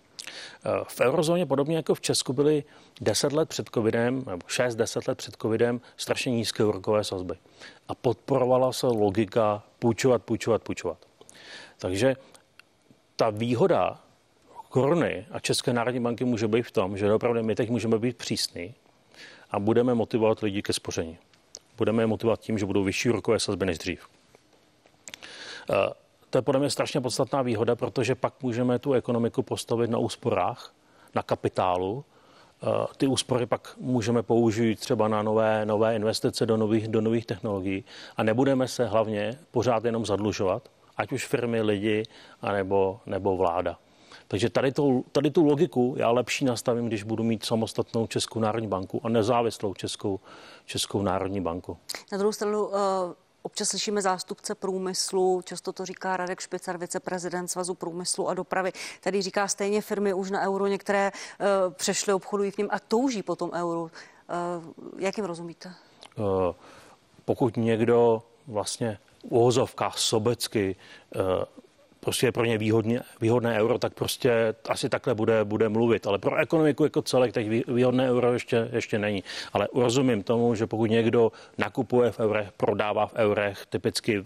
Hmm. 0.65 0.85
V 0.89 1.01
eurozóně, 1.01 1.47
podobně 1.47 1.77
jako 1.77 1.95
v 1.95 2.01
Česku, 2.01 2.33
byly 2.33 2.65
10 3.01 3.33
let 3.33 3.49
před 3.49 3.69
covidem, 3.75 4.17
nebo 4.17 4.47
6-10 4.47 5.09
let 5.09 5.19
před 5.19 5.37
covidem, 5.43 5.81
strašně 5.97 6.33
nízké 6.33 6.65
úrokové 6.65 7.05
sazby. 7.05 7.35
A 7.89 7.95
podporovala 7.95 8.73
se 8.73 8.87
logika 8.87 9.63
půjčovat, 9.79 10.23
půjčovat, 10.23 10.63
půjčovat. 10.63 10.99
Takže 11.79 12.17
ta 13.17 13.31
výhoda 13.31 14.01
koruny 14.69 15.27
a 15.31 15.41
České 15.41 15.73
národní 15.73 16.01
banky 16.01 16.25
může 16.25 16.49
být 16.49 16.63
v 16.63 16.71
tom, 16.71 16.97
že 16.97 17.13
opravdu 17.13 17.43
my 17.43 17.55
teď 17.55 17.71
můžeme 17.71 17.99
být 17.99 18.17
přísní 18.17 18.75
a 19.51 19.59
budeme 19.59 19.95
motivovat 19.95 20.41
lidi 20.41 20.63
ke 20.63 20.73
spoření. 20.73 21.19
Budeme 21.77 22.03
je 22.03 22.07
motivovat 22.07 22.41
tím, 22.41 22.59
že 22.59 22.67
budou 22.67 22.85
vyšší 22.85 23.09
úrokové 23.09 23.41
sazby 23.41 23.67
než 23.67 23.79
dřív. 23.79 24.09
Eh, 26.27 26.31
to 26.31 26.39
je 26.39 26.43
podle 26.43 26.61
mě 26.61 26.71
strašně 26.71 27.01
podstatná 27.01 27.43
výhoda, 27.43 27.77
protože 27.77 28.15
pak 28.15 28.43
můžeme 28.43 28.79
tu 28.79 28.93
ekonomiku 28.93 29.43
postavit 29.43 29.91
na 29.91 29.99
úsporách, 29.99 30.75
na 31.15 31.23
kapitálu. 31.23 32.05
Eh, 32.63 32.87
ty 32.97 33.07
úspory 33.07 33.47
pak 33.47 33.75
můžeme 33.79 34.23
použít 34.23 34.81
třeba 34.81 35.09
na 35.09 35.23
nové, 35.23 35.67
nové 35.67 35.97
investice 35.97 36.47
do 36.47 36.57
nových, 36.57 36.89
do 36.89 37.01
nových 37.01 37.27
technologií 37.27 37.85
a 38.17 38.23
nebudeme 38.23 38.69
se 38.69 38.87
hlavně 38.87 39.39
pořád 39.51 39.85
jenom 39.85 40.07
zadlužovat, 40.07 40.69
ať 40.97 41.13
už 41.13 41.27
firmy, 41.27 41.63
lidi, 41.63 42.03
anebo, 42.41 43.01
nebo 43.07 43.37
vláda. 43.37 43.79
Takže 44.29 44.51
tady, 44.51 44.73
to, 44.73 45.03
tady 45.13 45.31
tu 45.31 45.45
logiku 45.45 45.95
já 45.99 46.11
lepší 46.11 46.45
nastavím, 46.45 46.87
když 46.87 47.03
budu 47.03 47.25
mít 47.25 47.45
samostatnou 47.45 48.07
Českou 48.07 48.41
národní 48.41 48.69
banku 48.69 49.01
a 49.05 49.09
nezávislou 49.09 49.75
Českou, 49.75 50.21
Českou 50.67 51.03
národní 51.03 51.41
banku. 51.41 51.77
Na 52.13 52.19
druhou 52.19 52.33
stranu, 52.33 52.67
uh 52.67 52.75
Občas 53.47 53.69
slyšíme 53.69 54.03
zástupce 54.03 54.55
průmyslu, 54.55 55.43
často 55.45 55.73
to 55.73 55.85
říká 55.85 56.17
Radek 56.17 56.41
Špicar, 56.41 56.79
viceprezident 56.79 57.51
Svazu 57.51 57.75
průmyslu 57.75 58.29
a 58.29 58.35
dopravy. 58.35 58.73
Tady 59.01 59.23
říká 59.23 59.49
stejně 59.49 59.83
firmy 59.83 60.15
už 60.15 60.31
na 60.31 60.41
euro, 60.41 60.67
některé 60.67 61.13
uh, 61.13 61.73
přešly, 61.73 62.13
obchodují 62.13 62.51
v 62.51 62.59
něm 62.59 62.69
a 62.71 62.79
touží 62.79 63.23
po 63.23 63.37
tom 63.37 63.51
euro. 63.55 63.83
Uh, 63.83 63.91
jak 64.99 65.17
jim 65.17 65.27
rozumíte? 65.27 65.73
Uh, 66.17 66.25
pokud 67.25 67.57
někdo 67.57 68.23
vlastně 68.47 68.99
v 69.21 69.25
uvozovkách 69.25 69.99
sobecky 69.99 70.77
uh, 71.15 71.23
prostě 72.07 72.27
je 72.27 72.33
pro 72.33 72.45
ně 72.45 72.59
výhodně, 72.59 73.01
výhodné 73.21 73.61
euro, 73.61 73.79
tak 73.79 73.95
prostě 73.95 74.55
asi 74.69 74.89
takhle 74.89 75.15
bude, 75.15 75.45
bude 75.45 75.69
mluvit. 75.69 76.07
Ale 76.07 76.19
pro 76.19 76.37
ekonomiku 76.37 76.85
jako 76.85 77.03
celek 77.03 77.33
teď 77.33 77.49
výhodné 77.69 78.11
euro 78.11 78.33
ještě, 78.33 78.69
ještě 78.73 78.99
není. 78.99 79.25
Ale 79.53 79.69
rozumím 79.75 80.23
tomu, 80.23 80.55
že 80.55 80.67
pokud 80.67 80.87
někdo 80.87 81.33
nakupuje 81.59 82.11
v 82.11 82.21
eurech, 82.21 82.53
prodává 82.57 83.07
v 83.07 83.15
eurech, 83.15 83.67
typicky 83.67 84.25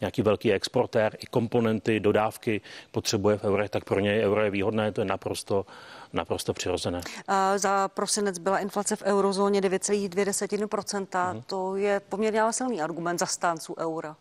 nějaký 0.00 0.22
velký 0.22 0.52
exportér, 0.52 1.16
i 1.18 1.26
komponenty, 1.26 2.00
dodávky 2.00 2.60
potřebuje 2.90 3.38
v 3.38 3.44
eurech, 3.44 3.70
tak 3.70 3.84
pro 3.84 4.00
něj 4.00 4.24
euro 4.24 4.44
je 4.44 4.50
výhodné, 4.50 4.92
to 4.92 5.00
je 5.00 5.04
naprosto 5.04 5.66
naprosto 6.12 6.52
přirozené. 6.52 7.00
Za 7.56 7.88
prosinec 7.88 8.38
byla 8.38 8.58
inflace 8.58 8.96
v 8.96 9.02
eurozóně 9.02 9.60
9,2%. 9.60 11.32
Hmm. 11.32 11.42
To 11.42 11.76
je 11.76 12.00
poměrně 12.00 12.42
silný 12.50 12.82
argument 12.82 13.18
zastánců 13.18 13.74
eura 13.78 14.16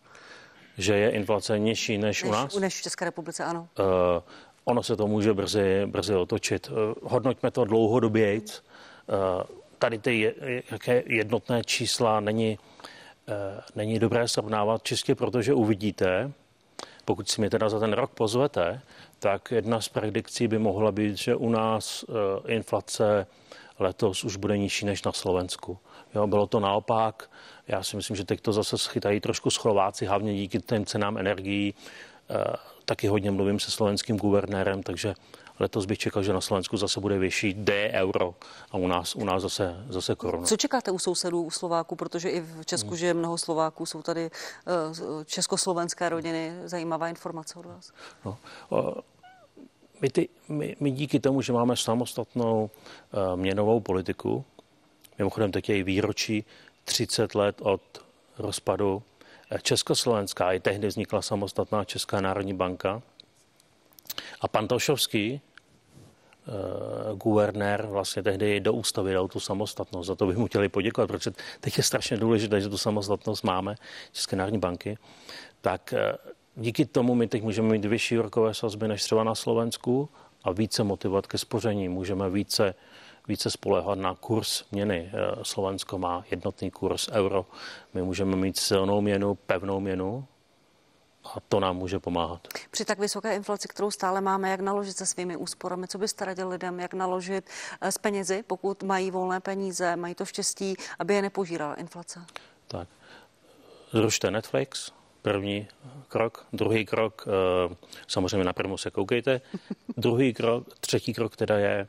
že 0.81 0.95
je 0.95 1.09
inflace 1.09 1.59
nižší 1.59 1.97
než, 1.97 2.23
než 2.23 2.29
u 2.29 2.31
nás? 2.31 2.55
Než 2.55 2.79
v 2.79 2.83
České 2.83 3.05
republice, 3.05 3.43
ano. 3.43 3.67
Uh, 3.79 3.85
ono 4.63 4.83
se 4.83 4.95
to 4.95 5.07
může 5.07 5.33
brzy, 5.33 5.85
brzy 5.85 6.15
otočit. 6.15 6.69
Uh, 6.69 6.75
hodnoťme 7.03 7.51
to 7.51 7.65
dlouhodobě. 7.65 8.39
Uh, 8.41 8.45
tady 9.79 9.97
ty 9.97 10.33
jaké 10.71 11.03
jednotné 11.05 11.63
čísla 11.63 12.19
není, 12.19 12.59
uh, 13.27 13.35
není 13.75 13.99
dobré 13.99 14.27
srovnávat 14.27 14.83
čistě 14.83 15.15
proto, 15.15 15.41
že 15.41 15.53
uvidíte, 15.53 16.31
pokud 17.05 17.29
si 17.29 17.41
mě 17.41 17.49
teda 17.49 17.69
za 17.69 17.79
ten 17.79 17.93
rok 17.93 18.11
pozvete, 18.11 18.81
tak 19.19 19.51
jedna 19.51 19.81
z 19.81 19.89
predikcí 19.89 20.47
by 20.47 20.59
mohla 20.59 20.91
být, 20.91 21.17
že 21.17 21.35
u 21.35 21.49
nás 21.49 22.03
uh, 22.03 22.15
inflace 22.47 23.27
letos 23.79 24.23
už 24.23 24.35
bude 24.35 24.57
nižší 24.57 24.85
než 24.85 25.03
na 25.03 25.11
Slovensku. 25.11 25.77
Jo, 26.15 26.27
bylo 26.27 26.47
to 26.47 26.59
naopak. 26.59 27.29
Já 27.71 27.83
si 27.83 27.95
myslím, 27.95 28.15
že 28.15 28.25
teď 28.25 28.41
to 28.41 28.53
zase 28.53 28.77
schytají 28.77 29.19
trošku 29.19 29.49
Slováci, 29.49 30.05
hlavně 30.05 30.35
díky 30.35 30.59
těm 30.59 30.85
cenám 30.85 31.17
energií. 31.17 31.73
E, 32.29 32.55
taky 32.85 33.07
hodně 33.07 33.31
mluvím 33.31 33.59
se 33.59 33.71
slovenským 33.71 34.17
guvernérem, 34.17 34.83
takže 34.83 35.13
letos 35.59 35.85
bych 35.85 35.97
čekal, 35.97 36.23
že 36.23 36.33
na 36.33 36.41
Slovensku 36.41 36.77
zase 36.77 36.99
bude 36.99 37.17
vyšší 37.17 37.53
D 37.53 37.91
euro 37.93 38.35
a 38.71 38.77
u 38.77 38.87
nás, 38.87 39.15
u 39.15 39.25
nás 39.25 39.41
zase, 39.41 39.85
zase 39.89 40.15
koruna. 40.15 40.47
Co 40.47 40.57
čekáte 40.57 40.91
u 40.91 40.99
sousedů, 40.99 41.43
u 41.43 41.51
Slováků, 41.51 41.95
protože 41.95 42.29
i 42.29 42.39
v 42.39 42.65
Česku 42.65 42.87
hmm. 42.87 42.97
žije 42.97 43.13
mnoho 43.13 43.37
Slováků, 43.37 43.85
jsou 43.85 44.01
tady 44.01 44.31
uh, 44.31 45.23
československé 45.23 46.09
rodiny, 46.09 46.51
zajímavá 46.65 47.07
informace 47.07 47.59
od 47.59 47.65
vás. 47.65 47.91
No, 48.25 48.37
my, 50.01 50.09
ty, 50.09 50.29
my, 50.49 50.75
my 50.79 50.91
díky 50.91 51.19
tomu, 51.19 51.41
že 51.41 51.53
máme 51.53 51.77
samostatnou 51.77 52.69
uh, 52.69 53.39
měnovou 53.39 53.79
politiku, 53.79 54.45
mimochodem 55.17 55.51
teď 55.51 55.69
je 55.69 55.83
výročí 55.83 56.45
30 56.83 57.35
let 57.35 57.55
od 57.61 57.81
rozpadu 58.37 59.03
Československá. 59.61 60.51
I 60.51 60.59
tehdy 60.59 60.87
vznikla 60.87 61.21
samostatná 61.21 61.83
Česká 61.83 62.21
národní 62.21 62.53
banka. 62.53 63.01
A 64.41 64.47
pan 64.47 64.67
Tošovský, 64.67 65.41
Uh, 66.47 67.17
guvernér 67.17 67.85
vlastně 67.85 68.23
tehdy 68.23 68.59
do 68.59 68.73
ústavy 68.73 69.13
dal 69.13 69.27
tu 69.27 69.39
samostatnost. 69.39 70.07
Za 70.07 70.15
to 70.15 70.27
bych 70.27 70.37
mu 70.37 70.47
chtěli 70.47 70.69
poděkovat, 70.69 71.07
protože 71.07 71.31
teď 71.59 71.77
je 71.77 71.83
strašně 71.83 72.17
důležité, 72.17 72.61
že 72.61 72.69
tu 72.69 72.77
samostatnost 72.77 73.43
máme 73.43 73.75
České 74.11 74.35
národní 74.35 74.59
banky. 74.59 74.97
Tak 75.61 75.93
uh, 75.93 76.31
díky 76.63 76.85
tomu 76.85 77.15
my 77.15 77.27
teď 77.27 77.43
můžeme 77.43 77.69
mít 77.69 77.85
vyšší 77.85 78.17
rokové 78.17 78.53
sazby 78.53 78.87
než 78.87 79.03
třeba 79.03 79.23
na 79.23 79.35
Slovensku 79.35 80.09
a 80.43 80.51
více 80.51 80.83
motivovat 80.83 81.27
ke 81.27 81.37
spoření. 81.37 81.89
Můžeme 81.89 82.29
více 82.29 82.75
více 83.27 83.51
spolehat 83.51 83.99
na 83.99 84.15
kurz 84.15 84.63
měny. 84.71 85.11
Eh, 85.13 85.35
Slovensko 85.43 85.97
má 85.97 86.23
jednotný 86.31 86.71
kurz 86.71 87.09
euro. 87.09 87.45
My 87.93 88.01
můžeme 88.01 88.35
mít 88.35 88.57
silnou 88.57 89.01
měnu, 89.01 89.35
pevnou 89.35 89.79
měnu, 89.79 90.27
a 91.23 91.39
to 91.49 91.59
nám 91.59 91.77
může 91.77 91.99
pomáhat. 91.99 92.47
Při 92.71 92.85
tak 92.85 92.99
vysoké 92.99 93.35
inflaci, 93.35 93.67
kterou 93.67 93.91
stále 93.91 94.21
máme, 94.21 94.49
jak 94.49 94.59
naložit 94.59 94.97
se 94.97 95.05
svými 95.05 95.37
úsporami? 95.37 95.87
Co 95.87 95.97
byste 95.97 96.25
radil 96.25 96.49
lidem, 96.49 96.79
jak 96.79 96.93
naložit 96.93 97.49
eh, 97.81 97.91
s 97.91 97.97
penězi, 97.97 98.43
pokud 98.47 98.83
mají 98.83 99.11
volné 99.11 99.39
peníze, 99.39 99.95
mají 99.95 100.15
to 100.15 100.25
štěstí, 100.25 100.75
aby 100.99 101.13
je 101.13 101.21
nepožírala 101.21 101.73
inflace? 101.73 102.25
Tak, 102.67 102.87
zrušte 103.91 104.31
Netflix, 104.31 104.91
první 105.21 105.67
krok. 106.07 106.45
Druhý 106.53 106.85
krok, 106.85 107.27
eh, 107.27 107.75
samozřejmě 108.07 108.43
na 108.43 108.53
první 108.53 108.77
se 108.77 108.91
koukejte. 108.91 109.41
Druhý 109.97 110.33
krok, 110.33 110.67
třetí 110.79 111.13
krok 111.13 111.35
teda 111.35 111.57
je 111.57 111.87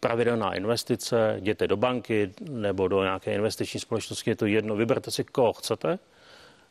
pravidelná 0.00 0.54
investice, 0.54 1.34
jděte 1.38 1.66
do 1.68 1.76
banky 1.76 2.32
nebo 2.50 2.88
do 2.88 3.02
nějaké 3.02 3.34
investiční 3.34 3.80
společnosti, 3.80 4.30
je 4.30 4.36
to 4.36 4.46
jedno, 4.46 4.76
vyberte 4.76 5.10
si, 5.10 5.24
koho 5.24 5.52
chcete, 5.52 5.98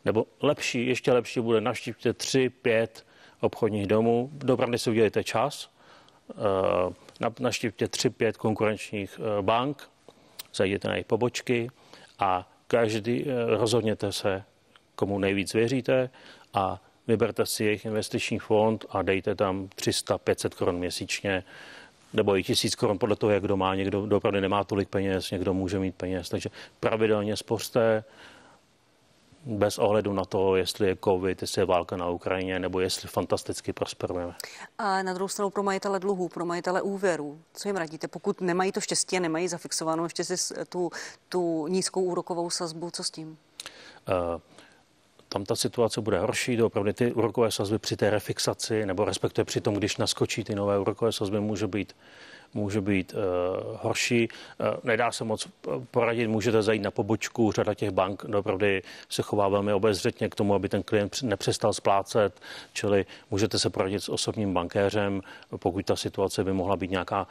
nebo 0.05 0.25
lepší, 0.41 0.87
ještě 0.87 1.13
lepší 1.13 1.39
bude, 1.39 1.61
navštívte 1.61 2.13
tři, 2.13 2.49
pět 2.49 3.05
obchodních 3.39 3.87
domů, 3.87 4.29
dopravdy 4.33 4.79
si 4.79 4.89
udělejte 4.89 5.23
čas, 5.23 5.69
eh, 6.31 7.33
navštívte 7.39 7.87
tři, 7.87 8.09
pět 8.09 8.37
konkurenčních 8.37 9.19
eh, 9.19 9.41
bank, 9.41 9.89
zajděte 10.53 10.87
na 10.87 10.93
jejich 10.93 11.07
pobočky 11.07 11.69
a 12.19 12.51
každý, 12.67 13.25
eh, 13.25 13.45
rozhodněte 13.45 14.11
se, 14.11 14.43
komu 14.95 15.19
nejvíc 15.19 15.53
věříte 15.53 16.09
a 16.53 16.81
vyberte 17.07 17.45
si 17.45 17.63
jejich 17.63 17.85
investiční 17.85 18.39
fond 18.39 18.85
a 18.89 19.01
dejte 19.01 19.35
tam 19.35 19.69
300-500 19.75 20.55
korun 20.55 20.75
měsíčně 20.75 21.43
nebo 22.13 22.37
i 22.37 22.43
tisíc 22.43 22.75
korun 22.75 22.99
podle 22.99 23.15
toho, 23.15 23.31
jak 23.31 23.43
kdo 23.43 23.57
má. 23.57 23.75
Někdo 23.75 24.07
opravdu 24.15 24.39
nemá 24.39 24.63
tolik 24.63 24.89
peněz, 24.89 25.31
někdo 25.31 25.53
může 25.53 25.79
mít 25.79 25.95
peněz. 25.95 26.29
Takže 26.29 26.49
pravidelně 26.79 27.37
spořte 27.37 28.03
bez 29.45 29.77
ohledu 29.77 30.13
na 30.13 30.25
to, 30.25 30.55
jestli 30.55 30.87
je 30.87 30.97
covid, 31.03 31.41
jestli 31.41 31.61
je 31.61 31.65
válka 31.65 31.97
na 31.97 32.09
Ukrajině, 32.09 32.59
nebo 32.59 32.79
jestli 32.79 33.07
fantasticky 33.07 33.73
prosperujeme. 33.73 34.35
A 34.77 35.03
na 35.03 35.13
druhou 35.13 35.27
stranu 35.27 35.49
pro 35.49 35.63
majitele 35.63 35.99
dluhů, 35.99 36.29
pro 36.29 36.45
majitele 36.45 36.81
úvěrů, 36.81 37.39
co 37.53 37.69
jim 37.69 37.75
radíte? 37.75 38.07
Pokud 38.07 38.41
nemají 38.41 38.71
to 38.71 38.81
štěstí 38.81 39.17
a 39.17 39.19
nemají 39.19 39.47
zafixovanou 39.47 40.03
ještě 40.03 40.23
si 40.23 40.53
tu, 40.69 40.91
tu 41.29 41.67
nízkou 41.67 42.01
úrokovou 42.01 42.49
sazbu, 42.49 42.91
co 42.91 43.03
s 43.03 43.11
tím? 43.11 43.37
Uh, 44.07 44.41
tam 45.29 45.45
ta 45.45 45.55
situace 45.55 46.01
bude 46.01 46.19
horší, 46.19 46.61
opravdu 46.61 46.93
ty 46.93 47.13
úrokové 47.13 47.51
sazby 47.51 47.79
při 47.79 47.97
té 47.97 48.09
refixaci, 48.09 48.85
nebo 48.85 49.05
respektive 49.05 49.45
při 49.45 49.61
tom, 49.61 49.75
když 49.75 49.97
naskočí 49.97 50.43
ty 50.43 50.55
nové 50.55 50.79
úrokové 50.79 51.11
sazby, 51.11 51.39
může 51.39 51.67
být 51.67 51.93
může 52.53 52.81
být 52.81 53.13
uh, 53.13 53.77
horší. 53.81 54.27
Uh, 54.59 54.67
nedá 54.83 55.11
se 55.11 55.23
moc 55.23 55.47
poradit, 55.91 56.27
můžete 56.27 56.61
zajít 56.61 56.81
na 56.81 56.91
pobočku, 56.91 57.51
řada 57.51 57.73
těch 57.73 57.91
bank 57.91 58.25
opravdu 58.37 58.65
se 59.09 59.21
chová 59.21 59.47
velmi 59.47 59.73
obezřetně 59.73 60.29
k 60.29 60.35
tomu, 60.35 60.53
aby 60.53 60.69
ten 60.69 60.83
klient 60.83 61.23
nepřestal 61.23 61.73
splácet, 61.73 62.41
čili 62.73 63.05
můžete 63.31 63.59
se 63.59 63.69
poradit 63.69 63.99
s 63.99 64.09
osobním 64.09 64.53
bankéřem, 64.53 65.21
pokud 65.57 65.85
ta 65.85 65.95
situace 65.95 66.43
by 66.43 66.53
mohla 66.53 66.77
být 66.77 66.91
nějaká 66.91 67.27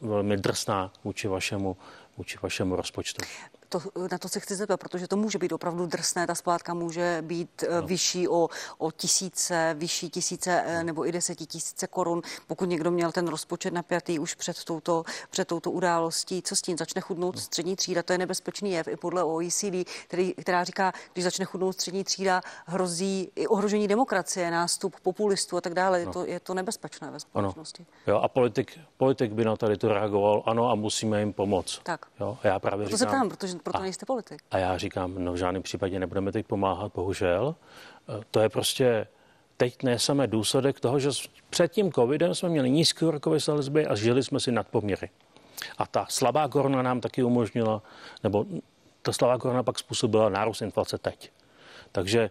velmi 0.00 0.36
drsná 0.36 0.92
vůči 1.04 1.28
vašemu, 1.28 1.76
vůči 2.16 2.38
vašemu 2.42 2.76
rozpočtu 2.76 3.22
to, 3.68 3.80
na 4.10 4.18
to 4.18 4.28
se 4.28 4.40
chci 4.40 4.54
zeptat, 4.54 4.80
protože 4.80 5.08
to 5.08 5.16
může 5.16 5.38
být 5.38 5.52
opravdu 5.52 5.86
drsné, 5.86 6.26
ta 6.26 6.34
splátka 6.34 6.74
může 6.74 7.18
být 7.22 7.64
no. 7.70 7.86
vyšší 7.86 8.28
o, 8.28 8.48
o 8.78 8.90
tisíce, 8.90 9.74
vyšší 9.78 10.10
tisíce 10.10 10.64
no. 10.76 10.82
nebo 10.82 11.06
i 11.06 11.12
desetitisíce 11.12 11.86
korun, 11.86 12.22
pokud 12.46 12.64
někdo 12.64 12.90
měl 12.90 13.12
ten 13.12 13.28
rozpočet 13.28 13.74
napjatý 13.74 14.18
už 14.18 14.34
před 14.34 14.64
touto, 14.64 15.04
před 15.30 15.48
touto 15.48 15.70
událostí. 15.70 16.42
Co 16.42 16.56
s 16.56 16.62
tím? 16.62 16.78
Začne 16.78 17.00
chudnout 17.00 17.34
no. 17.34 17.40
střední 17.40 17.76
třída, 17.76 18.02
to 18.02 18.12
je 18.12 18.18
nebezpečný 18.18 18.70
jev 18.72 18.88
i 18.88 18.96
podle 18.96 19.24
OECD, 19.24 19.90
který, 20.08 20.34
která 20.34 20.64
říká, 20.64 20.92
když 21.12 21.24
začne 21.24 21.44
chudnout 21.44 21.72
střední 21.72 22.04
třída, 22.04 22.40
hrozí 22.66 23.30
i 23.36 23.46
ohrožení 23.46 23.88
demokracie, 23.88 24.50
nástup 24.50 25.00
populistů 25.00 25.56
a 25.56 25.60
tak 25.60 25.74
dále. 25.74 25.98
No. 25.98 26.08
Je, 26.08 26.12
to, 26.12 26.26
je 26.26 26.40
to 26.40 26.54
nebezpečné 26.54 27.10
ve 27.10 27.20
společnosti. 27.20 27.86
Ano. 28.06 28.16
Jo, 28.16 28.22
a 28.22 28.28
politik, 28.28 28.78
politik 28.96 29.32
by 29.32 29.44
na 29.44 29.56
tady 29.56 29.76
to 29.76 29.88
reagoval, 29.88 30.42
ano, 30.46 30.70
a 30.70 30.74
musíme 30.74 31.20
jim 31.20 31.32
pomoct. 31.32 31.80
Tak. 31.82 32.06
Jo, 32.20 32.38
já 32.44 32.58
právě 32.58 32.88
to 32.88 32.96
říkám, 32.96 32.98
se 32.98 33.16
ptám, 33.16 33.28
protože 33.28 33.56
proto 33.64 33.78
a, 33.78 33.82
nejste 33.82 34.06
politik. 34.06 34.42
A 34.50 34.58
já 34.58 34.78
říkám, 34.78 35.14
no 35.18 35.32
v 35.32 35.36
žádném 35.36 35.62
případě 35.62 35.98
nebudeme 35.98 36.32
teď 36.32 36.46
pomáhat, 36.46 36.92
bohužel. 36.94 37.54
E, 38.08 38.24
to 38.30 38.40
je 38.40 38.48
prostě 38.48 39.06
teď 39.56 39.82
neseme 39.82 40.26
důsledek 40.26 40.80
toho, 40.80 40.98
že 40.98 41.10
před 41.50 41.72
tím 41.72 41.92
covidem 41.92 42.34
jsme 42.34 42.48
měli 42.48 42.70
nízké 42.70 43.06
úrokové 43.06 43.40
sazby 43.40 43.86
a 43.86 43.94
žili 43.94 44.22
jsme 44.22 44.40
si 44.40 44.52
nad 44.52 44.68
poměry. 44.68 45.10
A 45.78 45.86
ta 45.86 46.06
slabá 46.08 46.48
koruna 46.48 46.82
nám 46.82 47.00
taky 47.00 47.22
umožnila, 47.22 47.82
nebo 48.22 48.46
ta 49.02 49.12
slabá 49.12 49.38
koruna 49.38 49.62
pak 49.62 49.78
způsobila 49.78 50.28
nárůst 50.28 50.62
inflace 50.62 50.98
teď. 50.98 51.30
Takže 51.92 52.28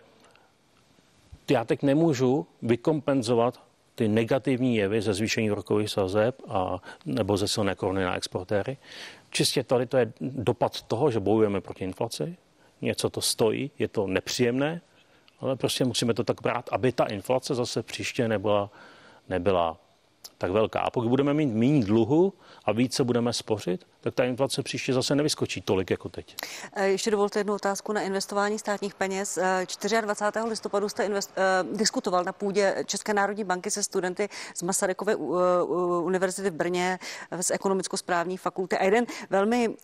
já 1.52 1.66
teď 1.66 1.84
nemůžu 1.84 2.48
vykompenzovat 2.62 3.60
ty 3.96 4.08
negativní 4.08 4.76
jevy 4.76 5.02
ze 5.02 5.14
zvýšení 5.14 5.52
úrokových 5.52 5.90
sazeb 5.90 6.42
a, 6.48 6.82
nebo 7.06 7.38
ze 7.38 7.48
silné 7.48 7.76
koruny 7.76 8.04
na 8.04 8.16
exportéry. 8.16 8.78
Čistě 9.30 9.64
tady 9.64 9.86
to 9.86 9.98
je 9.98 10.14
dopad 10.22 10.82
toho, 10.82 11.12
že 11.12 11.20
bojujeme 11.20 11.62
proti 11.62 11.84
inflaci. 11.84 12.38
Něco 12.82 13.10
to 13.10 13.22
stojí, 13.22 13.72
je 13.80 13.88
to 13.88 14.08
nepříjemné, 14.08 14.82
ale 15.40 15.56
prostě 15.56 15.86
musíme 15.86 16.14
to 16.14 16.24
tak 16.24 16.42
brát, 16.42 16.70
aby 16.72 16.92
ta 16.92 17.06
inflace 17.06 17.56
zase 17.56 17.84
příště 17.84 18.28
nebyla, 18.28 18.70
nebyla 19.30 19.78
tak 20.38 20.52
velká. 20.52 20.80
A 20.80 20.90
pokud 20.90 21.10
budeme 21.10 21.34
mít 21.34 21.54
méně 21.54 21.86
dluhu 21.86 22.34
a 22.66 22.72
více 22.72 23.04
budeme 23.04 23.34
spořit, 23.34 23.86
tak 24.04 24.16
ta 24.16 24.24
inflace 24.24 24.64
příště 24.64 24.94
zase 24.94 25.16
nevyskočí 25.16 25.62
tolik 25.62 25.92
jako 25.92 26.10
teď. 26.10 26.36
Eh, 26.74 26.88
ještě 26.88 27.12
dovolte 27.12 27.40
jednu 27.40 27.54
otázku 27.54 27.94
na 27.94 28.02
investování 28.02 28.60
státních 28.60 28.96
peněz. 28.96 29.40
24. 30.02 30.46
Eh, 30.46 30.50
listopadu 30.50 30.90
jste 30.90 31.06
invest, 31.06 31.34
uh, 31.64 31.78
diskutoval 31.78 32.24
na 32.24 32.32
půdě 32.32 32.76
České 32.86 33.14
národní 33.14 33.44
banky 33.44 33.72
se 33.72 33.84
studenty 33.84 34.30
z 34.56 34.62
Masarykovy 34.62 35.16
uh, 35.16 35.36
univerzity 36.06 36.50
v 36.50 36.54
Brně 36.54 37.00
z 37.42 37.52
ekonomicko-správní 37.52 38.38
fakulty. 38.38 38.78
A 38.78 38.84
jeden 38.84 39.06
velmi, 39.30 39.76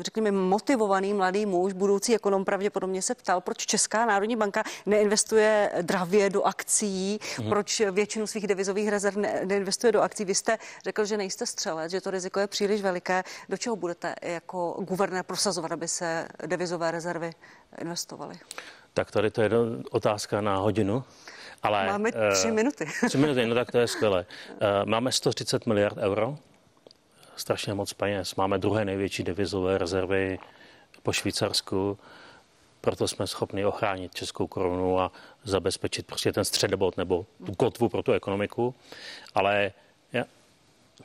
řekněme, 0.00 0.30
motivovaný 0.30 1.14
mladý 1.14 1.46
muž, 1.46 1.72
budoucí 1.72 2.14
ekonom, 2.14 2.44
pravděpodobně 2.44 3.02
se 3.02 3.14
ptal, 3.14 3.40
proč 3.40 3.66
Česká 3.66 4.06
národní 4.06 4.36
banka 4.36 4.62
neinvestuje 4.86 5.72
dravě 5.82 6.30
do 6.30 6.42
akcí, 6.42 7.18
mm. 7.38 7.48
proč 7.48 7.80
většinu 7.90 8.26
svých 8.26 8.46
devizových 8.46 8.88
rezerv 8.88 9.16
ne, 9.16 9.40
neinvestuje 9.44 9.92
do 9.92 10.00
akcí. 10.00 10.24
Vy 10.24 10.34
jste 10.34 10.58
řekl, 10.84 11.04
že 11.04 11.16
nejste 11.16 11.46
střelec, 11.46 11.90
že 11.90 12.00
to 12.00 12.10
riziko 12.10 12.40
je 12.40 12.46
příliš 12.46 12.82
veliké. 12.82 13.24
Do 13.48 13.56
čeho 13.56 13.67
budete 13.76 14.14
jako 14.22 14.76
guvernér 14.78 15.24
prosazovat, 15.24 15.72
aby 15.72 15.88
se 15.88 16.28
devizové 16.46 16.90
rezervy 16.90 17.30
investovaly? 17.80 18.34
Tak 18.94 19.10
tady 19.10 19.30
to 19.30 19.42
je 19.42 19.50
otázka 19.90 20.40
na 20.40 20.56
hodinu. 20.56 21.04
Ale, 21.62 21.86
Máme 21.86 22.10
tři 22.12 22.48
uh, 22.48 22.54
minuty. 22.54 22.86
tři 23.06 23.18
minuty, 23.18 23.46
no 23.46 23.54
tak 23.54 23.72
to 23.72 23.78
je 23.78 23.86
skvělé. 23.88 24.26
Uh, 24.50 24.58
máme 24.84 25.12
130 25.12 25.66
miliard 25.66 25.96
euro, 25.96 26.38
strašně 27.36 27.74
moc 27.74 27.92
peněz. 27.92 28.34
Máme 28.34 28.58
druhé 28.58 28.84
největší 28.84 29.22
devizové 29.22 29.78
rezervy 29.78 30.38
po 31.02 31.12
Švýcarsku, 31.12 31.98
proto 32.80 33.08
jsme 33.08 33.26
schopni 33.26 33.64
ochránit 33.64 34.14
českou 34.14 34.46
korunu 34.46 35.00
a 35.00 35.12
zabezpečit 35.44 36.06
prostě 36.06 36.32
ten 36.32 36.44
středobod 36.44 36.96
nebo 36.96 37.26
tu 37.46 37.54
kotvu 37.54 37.88
pro 37.88 38.02
tu 38.02 38.12
ekonomiku. 38.12 38.74
Ale 39.34 39.54
já, 39.64 39.70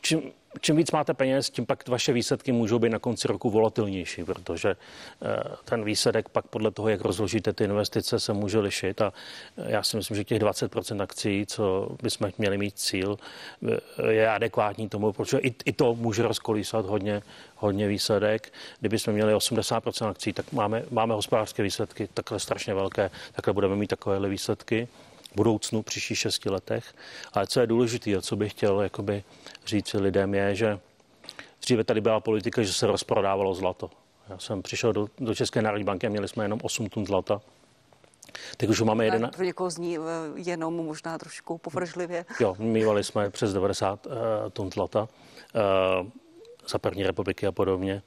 čím, 0.02 0.32
čím 0.62 0.76
víc 0.76 0.92
máte 0.92 1.14
peněz, 1.14 1.50
tím 1.50 1.66
pak 1.66 1.88
vaše 1.88 2.14
výsledky 2.14 2.52
můžou 2.52 2.80
být 2.80 2.90
na 2.90 3.00
konci 3.00 3.28
roku 3.28 3.50
volatilnější, 3.50 4.24
protože 4.24 4.70
eh, 4.70 5.44
ten 5.66 5.84
výsledek 5.84 6.30
pak 6.30 6.48
podle 6.48 6.72
toho, 6.72 6.90
jak 6.90 7.02
rozložíte 7.02 7.54
ty 7.54 7.64
investice, 7.64 8.20
se 8.20 8.34
může 8.34 8.60
lišit. 8.60 9.02
A 9.02 9.14
já 9.58 9.84
si 9.84 9.98
myslím, 9.98 10.18
že 10.18 10.24
těch 10.24 10.42
20% 10.42 11.02
akcí, 11.02 11.46
co 11.48 11.90
bychom 12.04 12.32
měli 12.38 12.58
mít 12.58 12.80
cíl, 12.80 13.18
eh, 13.72 14.12
je 14.12 14.30
adekvátní 14.30 14.90
tomu, 14.90 15.14
protože 15.14 15.38
i, 15.38 15.56
i 15.66 15.74
to 15.74 15.96
může 15.96 16.24
rozkolísat 16.24 16.86
hodně, 16.86 17.22
hodně 17.56 17.88
výsledek. 17.88 18.54
Kdyby 18.80 19.00
jsme 19.00 19.14
měli 19.14 19.34
80% 19.34 20.08
akcí, 20.10 20.34
tak 20.34 20.52
máme, 20.52 20.84
máme 20.92 21.14
hospodářské 21.14 21.64
výsledky 21.64 22.10
takhle 22.14 22.40
strašně 22.40 22.74
velké, 22.74 23.12
takhle 23.32 23.54
budeme 23.54 23.76
mít 23.76 23.88
takovéhle 23.88 24.30
výsledky 24.30 24.88
budoucnu, 25.36 25.82
příštích 25.82 26.18
šesti 26.18 26.50
letech. 26.50 26.96
Ale 27.34 27.48
co 27.48 27.60
je 27.60 27.68
důležité 27.68 28.16
a 28.16 28.22
co 28.22 28.36
bych 28.36 28.52
chtěl 28.52 28.82
jakoby 28.82 29.24
říct 29.66 29.94
lidem 29.94 30.34
je, 30.34 30.56
že 30.56 30.80
dříve 31.62 31.84
tady 31.84 32.02
byla 32.02 32.20
politika, 32.20 32.64
že 32.64 32.74
se 32.74 32.88
rozprodávalo 32.88 33.56
zlato. 33.56 33.90
Já 34.30 34.40
jsem 34.40 34.62
přišel 34.62 34.94
do, 34.94 35.08
do 35.20 35.36
České 35.36 35.62
národní 35.62 35.86
banky 35.86 36.08
a 36.08 36.10
měli 36.10 36.28
jsme 36.28 36.46
jenom 36.46 36.60
8 36.64 36.90
tun 36.90 37.06
zlata. 37.06 37.42
Teď 38.58 38.70
už 38.70 38.82
máme 38.82 39.06
jeden. 39.06 39.32
Pro 39.36 39.46
někoho 39.46 39.70
zní 39.70 39.98
eh, 39.98 40.02
jenom 40.36 40.74
možná 40.74 41.18
trošku 41.18 41.58
povržlivě. 41.58 42.26
Jo, 42.40 42.56
mývali 42.60 43.04
jsme 43.04 43.30
přes 43.30 43.54
90 43.54 44.06
uh, 44.06 44.12
eh, 44.14 44.50
tun 44.50 44.72
zlata 44.72 45.02
uh, 45.02 46.08
za 46.68 46.78
první 46.78 47.04
republiky 47.04 47.48
a 47.48 47.52
podobně. 47.52 48.02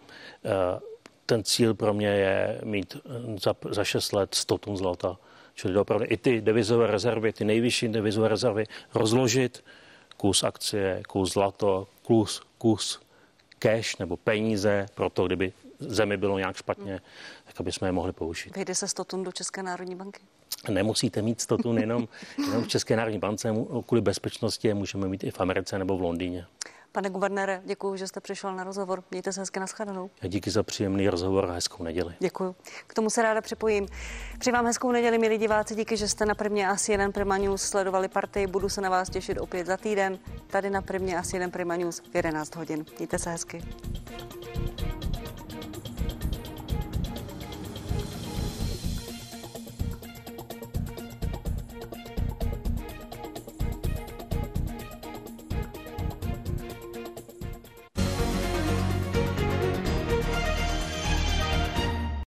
Uh, 0.45 0.81
ten 1.27 1.45
cíl 1.45 1.75
pro 1.75 1.95
mě 1.95 2.09
je 2.09 2.61
mít 2.65 2.97
za, 3.43 3.55
za 3.71 3.85
6 3.85 4.13
let 4.13 4.35
100 4.35 4.59
tun 4.59 4.77
zlata 4.77 5.19
Čili 5.57 5.77
opravdu 5.77 6.07
i 6.09 6.17
ty 6.17 6.41
devizové 6.41 6.87
rezervy, 6.87 7.33
ty 7.33 7.45
nejvyšší 7.45 7.89
devizové 7.89 8.29
rezervy 8.29 8.65
rozložit, 8.95 9.65
kus 10.17 10.45
akcie, 10.45 11.03
kus 11.09 11.33
zlato, 11.33 11.89
kus, 12.03 12.43
kus 12.59 13.01
cash 13.59 13.99
nebo 13.99 14.17
peníze 14.17 14.87
pro 14.95 15.11
to, 15.11 15.27
kdyby 15.27 15.53
zemi 15.79 16.17
bylo 16.17 16.39
nějak 16.39 16.57
špatně, 16.57 17.01
tak 17.45 17.61
aby 17.61 17.73
jsme 17.73 17.89
je 17.89 17.93
mohli 17.93 18.13
použít. 18.13 18.57
Vejde 18.57 18.75
se 18.75 18.89
100 18.89 19.05
tun 19.05 19.25
do 19.25 19.33
České 19.33 19.63
národní 19.63 19.95
banky? 19.95 20.21
Nemusíte 20.69 21.23
mít 21.23 21.41
100 21.41 21.59
tun 21.59 21.79
jenom, 21.79 22.09
jenom 22.39 22.65
v 22.65 22.69
České 22.69 22.97
národní 22.97 23.19
bance, 23.19 23.55
kvůli 23.87 24.01
bezpečnosti 24.01 24.69
je 24.69 24.75
můžeme 24.75 25.09
mít 25.09 25.25
i 25.25 25.31
v 25.31 25.41
Americe 25.41 25.79
nebo 25.79 25.99
v 25.99 26.01
Londýně. 26.01 26.47
Pane 26.97 27.11
guvernére, 27.11 27.63
děkuji, 27.65 27.97
že 27.97 28.07
jste 28.07 28.21
přišel 28.21 28.57
na 28.57 28.65
rozhovor. 28.65 29.03
Mějte 29.11 29.33
se 29.33 29.41
hezky 29.41 29.61
nashledanou. 29.61 30.11
A 30.23 30.27
díky 30.27 30.51
za 30.51 30.63
příjemný 30.63 31.09
rozhovor 31.09 31.51
a 31.51 31.53
hezkou 31.53 31.83
neděli. 31.83 32.15
Děkuji. 32.21 32.55
K 32.87 32.95
tomu 32.95 33.11
se 33.11 33.23
ráda 33.23 33.41
připojím. 33.41 33.87
Při 34.39 34.53
vám 34.53 34.67
hezkou 34.67 34.93
neděli, 34.93 35.19
milí 35.19 35.39
diváci, 35.39 35.75
díky, 35.75 35.97
že 35.97 36.09
jste 36.09 36.27
na 36.27 36.35
prvně 36.35 36.69
asi 36.69 36.93
jeden 36.93 37.13
Prima 37.13 37.39
News 37.39 37.63
sledovali 37.63 38.09
partii. 38.09 38.47
Budu 38.47 38.69
se 38.69 38.81
na 38.81 38.91
vás 38.91 39.11
těšit 39.11 39.39
opět 39.39 39.67
za 39.67 39.77
týden. 39.77 40.19
Tady 40.47 40.71
na 40.71 40.83
prvně 40.83 41.19
asi 41.19 41.37
jeden 41.37 41.51
Prima 41.51 41.77
News 41.77 42.03
v 42.13 42.15
11 42.15 42.57
hodin. 42.57 42.85
Mějte 42.99 43.19
se 43.19 43.31
hezky. 43.31 43.63